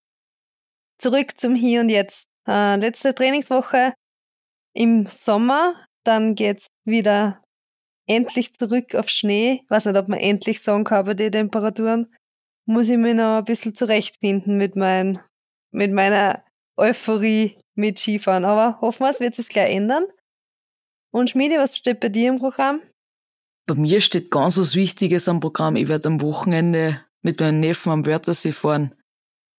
Zurück 0.99 1.41
zum 1.41 1.55
Hier 1.55 1.81
und 1.81 1.89
Jetzt. 1.89 2.29
Äh, 2.47 2.77
letzte 2.77 3.15
Trainingswoche 3.15 3.95
im 4.75 5.07
Sommer, 5.07 5.75
dann 6.05 6.35
geht's 6.35 6.67
wieder 6.85 7.43
endlich 8.07 8.55
zurück 8.55 8.95
auf 8.95 9.09
Schnee. 9.09 9.63
Weiß 9.69 9.87
nicht, 9.87 9.97
ob 9.97 10.09
man 10.09 10.19
endlich 10.19 10.63
sagen 10.63 10.85
kann 10.85 11.07
bei 11.07 11.15
den 11.15 11.33
Temperaturen. 11.33 12.13
Muss 12.67 12.89
ich 12.89 12.99
mich 12.99 13.15
noch 13.15 13.39
ein 13.39 13.45
bisschen 13.45 13.75
zurechtfinden 13.75 14.57
mit, 14.57 14.77
mein, 14.77 15.21
mit 15.71 15.93
meiner 15.93 16.45
Euphorie 16.77 17.59
mit 17.75 17.99
Skifahren. 17.99 18.45
Aber 18.45 18.81
hoffen 18.81 19.05
wir, 19.05 19.11
es 19.11 19.21
wird 19.21 19.35
sich 19.35 19.49
gleich 19.49 19.75
ändern. 19.75 20.05
Und 21.13 21.31
Schmiede, 21.31 21.59
was 21.59 21.77
steht 21.77 22.01
bei 22.01 22.09
dir 22.09 22.31
im 22.31 22.39
Programm? 22.39 22.83
Bei 23.67 23.75
mir 23.75 24.01
steht 24.01 24.31
ganz 24.31 24.59
was 24.59 24.75
Wichtiges 24.75 25.29
am 25.29 25.41
Programm. 25.41 25.77
Ich 25.77 25.89
werde 25.89 26.09
am 26.09 26.21
Wochenende 26.21 27.01
mit 27.23 27.41
meinen 27.41 27.61
Neffen 27.61 27.93
am 27.93 28.07
Wörthersee 28.07 28.53
fahren, 28.53 28.95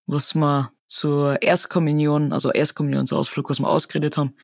was 0.05 0.35
wir 0.35 0.71
zur 0.87 1.41
Erstkommunion, 1.41 2.31
also 2.31 2.51
Erstkommunionsausflug, 2.51 3.49
was 3.49 3.59
wir 3.59 3.67
ausgeredet 3.67 4.17
haben, 4.17 4.35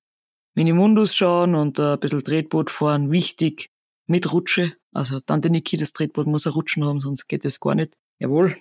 Minimundus 0.55 1.15
schauen 1.15 1.55
und 1.55 1.79
ein 1.79 1.99
bisschen 1.99 2.23
Tretboot 2.23 2.69
fahren. 2.69 3.11
Wichtig, 3.11 3.69
mit 4.07 4.31
Rutsche. 4.31 4.73
Also 4.93 5.19
Tante 5.21 5.49
Niki, 5.49 5.77
das 5.77 5.93
Tretboot 5.93 6.27
muss 6.27 6.45
ein 6.45 6.53
Rutschen 6.53 6.83
haben, 6.83 6.99
sonst 6.99 7.27
geht 7.27 7.45
das 7.45 7.59
gar 7.59 7.75
nicht. 7.75 7.95
Jawohl. 8.19 8.57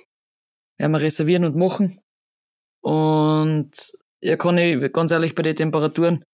Werden 0.79 0.93
wir 0.93 1.01
reservieren 1.01 1.45
und 1.45 1.57
machen. 1.57 2.01
Und 2.83 3.93
ja, 4.21 4.37
kann 4.37 4.59
ich 4.59 4.93
ganz 4.93 5.11
ehrlich 5.11 5.35
bei 5.35 5.43
den 5.43 5.57
Temperaturen, 5.57 6.25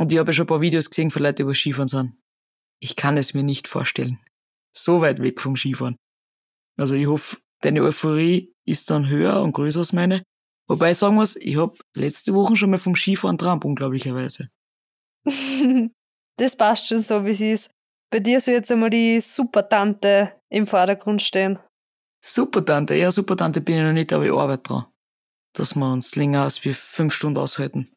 und 0.00 0.12
ich 0.12 0.18
habe 0.18 0.30
ja 0.30 0.32
schon 0.32 0.44
ein 0.44 0.48
paar 0.48 0.62
Videos 0.62 0.88
gesehen 0.88 1.10
von 1.10 1.22
Leuten, 1.22 1.36
die 1.36 1.42
über 1.42 1.54
Skifahren 1.54 1.86
sind. 1.86 2.14
Ich 2.80 2.96
kann 2.96 3.18
es 3.18 3.34
mir 3.34 3.42
nicht 3.42 3.68
vorstellen. 3.68 4.18
So 4.72 5.02
weit 5.02 5.20
weg 5.20 5.42
vom 5.42 5.56
Skifahren. 5.56 5.96
Also 6.78 6.94
ich 6.94 7.06
hoffe, 7.06 7.36
deine 7.60 7.82
Euphorie 7.82 8.54
ist 8.64 8.88
dann 8.88 9.10
höher 9.10 9.42
und 9.42 9.52
größer 9.52 9.80
als 9.80 9.92
meine. 9.92 10.22
Wobei 10.68 10.92
ich 10.92 10.96
sagen 10.96 11.16
muss, 11.16 11.36
ich 11.36 11.58
habe 11.58 11.76
letzte 11.94 12.32
Woche 12.32 12.56
schon 12.56 12.70
mal 12.70 12.78
vom 12.78 12.96
Skifahren 12.96 13.36
tramp, 13.36 13.66
unglaublicherweise. 13.66 14.48
das 16.36 16.56
passt 16.56 16.88
schon 16.88 17.02
so, 17.02 17.24
wie 17.24 17.30
es 17.30 17.40
ist. 17.40 17.70
Bei 18.10 18.20
dir 18.20 18.40
soll 18.40 18.54
jetzt 18.54 18.70
einmal 18.72 18.90
die 18.90 19.20
Supertante 19.20 20.32
im 20.48 20.66
Vordergrund 20.66 21.22
stehen. 21.22 21.58
Supertante? 22.24 22.94
Ja, 22.94 23.10
Supertante 23.10 23.60
bin 23.60 23.76
ich 23.78 23.82
noch 23.82 23.92
nicht, 23.92 24.12
aber 24.12 24.24
ich 24.24 24.32
arbeite 24.32 24.62
dran. 24.62 24.86
Dass 25.54 25.74
wir 25.74 25.92
uns 25.92 26.16
länger 26.16 26.42
als 26.42 26.64
wie 26.64 26.74
fünf 26.74 27.14
Stunden 27.14 27.38
aushalten 27.38 27.92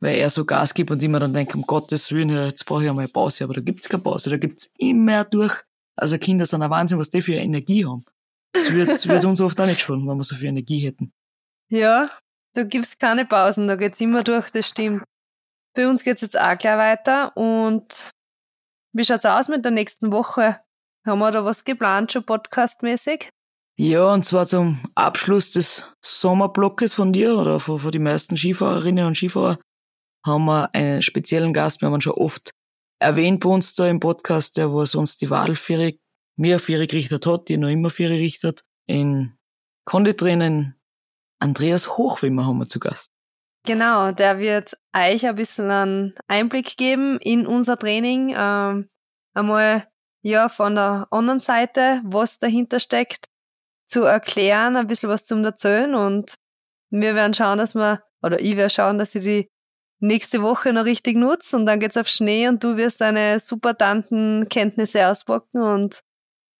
weil 0.00 0.16
er 0.16 0.30
so 0.30 0.44
Gas 0.44 0.74
gibt 0.74 0.90
und 0.90 1.02
immer 1.02 1.20
dann 1.20 1.32
denkt, 1.32 1.54
um 1.54 1.62
Gottes 1.62 2.12
Willen, 2.12 2.30
jetzt 2.30 2.64
brauche 2.66 2.84
ich 2.84 2.90
einmal 2.90 3.08
Pause. 3.08 3.44
Aber 3.44 3.54
da 3.54 3.60
gibt's 3.60 3.88
keine 3.88 4.02
Pause, 4.02 4.30
da 4.30 4.36
gibt's 4.36 4.72
immer 4.78 5.24
durch. 5.24 5.62
Also 5.96 6.18
Kinder 6.18 6.46
sind 6.46 6.62
ein 6.62 6.70
Wahnsinn, 6.70 6.98
was 6.98 7.10
die 7.10 7.22
für 7.22 7.34
Energie 7.34 7.84
haben. 7.84 8.04
Das 8.52 8.72
wird, 8.72 8.88
das 8.88 9.08
wird 9.08 9.24
uns 9.24 9.40
oft 9.40 9.60
auch 9.60 9.66
nicht 9.66 9.80
schon, 9.80 10.06
wenn 10.06 10.16
wir 10.16 10.24
so 10.24 10.36
viel 10.36 10.48
Energie 10.48 10.78
hätten. 10.80 11.12
Ja, 11.70 12.10
da 12.54 12.62
gibt's 12.62 12.98
keine 12.98 13.26
Pausen, 13.26 13.68
da 13.68 13.76
geht's 13.76 14.00
immer 14.00 14.22
durch, 14.22 14.50
das 14.50 14.68
stimmt. 14.68 15.02
Bei 15.74 15.88
uns 15.88 16.02
geht's 16.02 16.20
jetzt 16.20 16.38
auch 16.38 16.58
gleich 16.58 16.76
weiter 16.76 17.36
und 17.36 18.10
wie 18.92 19.04
schaut's 19.04 19.24
aus 19.24 19.48
mit 19.48 19.64
der 19.64 19.72
nächsten 19.72 20.10
Woche? 20.12 20.60
Haben 21.06 21.18
wir 21.20 21.30
da 21.30 21.44
was 21.44 21.64
geplant, 21.64 22.12
schon 22.12 22.24
podcastmäßig? 22.24 23.30
Ja, 23.78 24.12
und 24.12 24.24
zwar 24.24 24.46
zum 24.46 24.80
Abschluss 24.94 25.52
des 25.52 25.94
Sommerblockes 26.02 26.94
von 26.94 27.12
dir 27.12 27.38
oder 27.38 27.60
von, 27.60 27.78
von 27.78 27.92
den 27.92 28.02
meisten 28.02 28.36
Skifahrerinnen 28.36 29.06
und 29.06 29.16
Skifahrer 29.16 29.58
haben 30.26 30.46
wir 30.46 30.74
einen 30.74 31.02
speziellen 31.02 31.54
Gast, 31.54 31.80
wir 31.80 31.86
haben 31.86 31.94
ihn 31.94 32.00
schon 32.00 32.14
oft 32.14 32.50
erwähnt 33.00 33.40
bei 33.40 33.48
uns 33.48 33.74
da 33.74 33.88
im 33.88 34.00
Podcast, 34.00 34.56
der 34.56 34.74
was 34.74 34.94
uns 34.94 35.16
die 35.16 35.30
Wadelfähre, 35.30 35.94
mir 36.36 36.58
Fähre 36.58 36.86
gerichtet 36.86 37.26
hat, 37.26 37.48
die 37.48 37.56
noch 37.56 37.68
immer 37.68 37.90
Fähre 37.90 38.14
richtet. 38.14 38.64
In 38.86 39.38
Konditraining 39.84 40.74
Andreas 41.40 41.96
Hochwimmer 41.96 42.46
haben 42.46 42.58
wir 42.58 42.68
zu 42.68 42.80
Gast. 42.80 43.12
Genau, 43.64 44.12
der 44.12 44.38
wird 44.38 44.78
euch 44.94 45.26
ein 45.26 45.34
bisschen 45.34 45.70
einen 45.70 46.14
Einblick 46.26 46.76
geben 46.76 47.18
in 47.20 47.46
unser 47.46 47.78
Training. 47.78 48.34
Ähm, 48.36 48.88
einmal 49.34 49.86
ja 50.22 50.48
von 50.48 50.74
der 50.74 51.06
anderen 51.10 51.40
Seite, 51.40 52.00
was 52.04 52.38
dahinter 52.38 52.80
steckt, 52.80 53.26
zu 53.86 54.02
erklären, 54.02 54.76
ein 54.76 54.86
bisschen 54.86 55.08
was 55.08 55.24
zum 55.24 55.44
Erzählen 55.44 55.94
und 55.94 56.34
wir 56.90 57.14
werden 57.14 57.34
schauen, 57.34 57.58
dass 57.58 57.74
wir, 57.74 58.02
oder 58.22 58.40
ich 58.40 58.56
werde 58.56 58.70
schauen, 58.70 58.98
dass 58.98 59.14
ich 59.14 59.22
die 59.22 59.50
nächste 60.00 60.42
Woche 60.42 60.72
noch 60.72 60.84
richtig 60.84 61.16
nutzt 61.16 61.54
und 61.54 61.66
dann 61.66 61.80
geht's 61.80 61.96
auf 61.96 62.08
Schnee 62.08 62.48
und 62.48 62.62
du 62.62 62.76
wirst 62.76 63.00
deine 63.00 63.40
super 63.40 63.76
Tantenkenntnisse 63.76 65.06
auspacken 65.06 65.62
und 65.62 66.02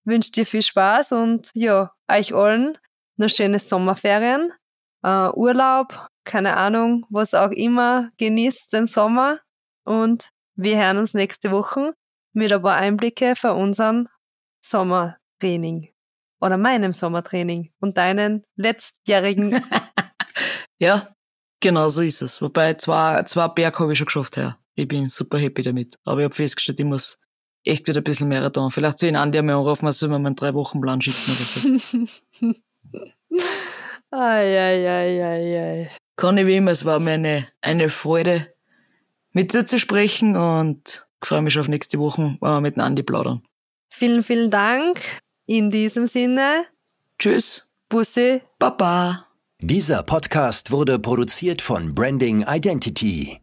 wünsche 0.05 0.31
dir 0.31 0.45
viel 0.45 0.61
Spaß 0.61 1.13
und 1.13 1.49
ja, 1.53 1.93
euch 2.09 2.33
allen 2.33 2.77
noch 3.17 3.29
schöne 3.29 3.59
Sommerferien, 3.59 4.51
uh, 5.05 5.31
Urlaub, 5.35 6.07
keine 6.29 6.55
Ahnung, 6.55 7.05
was 7.09 7.33
auch 7.33 7.51
immer, 7.51 8.11
genießt 8.17 8.71
den 8.71 8.87
Sommer 8.87 9.39
und 9.83 10.29
wir 10.55 10.77
hören 10.77 10.97
uns 10.97 11.13
nächste 11.13 11.51
Woche 11.51 11.93
mit 12.33 12.53
ein 12.53 12.61
paar 12.61 12.77
Einblicke 12.77 13.35
für 13.35 13.53
unseren 13.53 14.07
Sommertraining 14.61 15.89
oder 16.39 16.57
meinem 16.57 16.93
Sommertraining 16.93 17.71
und 17.79 17.97
deinen 17.97 18.43
letztjährigen. 18.55 19.61
ja, 20.79 21.13
Genau 21.61 21.89
so 21.89 22.01
ist 22.01 22.21
es. 22.21 22.41
Wobei 22.41 22.73
zwei, 22.75 23.23
zwei 23.23 23.47
Berg 23.49 23.79
habe 23.79 23.91
ich 23.91 23.97
schon 23.97 24.05
geschafft, 24.05 24.37
ja. 24.37 24.57
Ich 24.75 24.87
bin 24.87 25.09
super 25.09 25.37
happy 25.37 25.61
damit. 25.61 25.97
Aber 26.05 26.21
ich 26.21 26.25
habe 26.25 26.33
festgestellt, 26.33 26.79
ich 26.79 26.85
muss 26.85 27.19
echt 27.65 27.87
wieder 27.87 27.99
ein 27.99 28.03
bisschen 28.03 28.29
mehr 28.29 28.51
tun. 28.51 28.71
Vielleicht 28.71 28.99
soll 28.99 29.09
ich 29.09 29.15
einen 29.15 29.21
Andi 29.21 29.39
einmal 29.39 29.55
anrufen, 29.55 29.85
man 29.85 29.93
soll 29.93 30.09
mir 30.09 30.15
einen 30.15 30.35
drei 30.35 30.53
Wochen 30.53 30.79
Plan 30.79 31.01
schicken 31.01 31.31
oder 31.31 31.79
so. 31.79 32.53
ai, 34.11 34.57
ai, 34.57 34.89
ai, 34.89 35.23
ai, 35.23 35.59
ai. 35.59 35.91
Kann 36.19 36.35
ich 36.35 36.45
wie 36.47 36.57
immer, 36.57 36.71
es 36.71 36.83
war 36.83 36.99
mir 36.99 37.13
eine, 37.13 37.47
eine 37.61 37.87
Freude, 37.87 38.53
mit 39.31 39.53
dir 39.53 39.65
zu 39.65 39.79
sprechen 39.79 40.35
und 40.35 41.07
ich 41.21 41.27
freue 41.29 41.41
mich 41.41 41.53
schon 41.53 41.61
auf 41.61 41.69
nächste 41.69 41.97
Woche, 41.97 42.35
wenn 42.41 42.49
wir 42.49 42.59
mit 42.59 42.77
Andi 42.77 43.03
plaudern. 43.03 43.41
Vielen, 43.89 44.21
vielen 44.21 44.51
Dank. 44.51 44.99
In 45.45 45.69
diesem 45.69 46.07
Sinne. 46.07 46.65
Tschüss. 47.19 47.71
Bussi. 47.87 48.41
Baba. 48.59 49.27
Dieser 49.61 50.03
Podcast 50.03 50.71
wurde 50.71 50.99
produziert 50.99 51.61
von 51.61 51.95
Branding 51.95 52.45
Identity. 52.45 53.39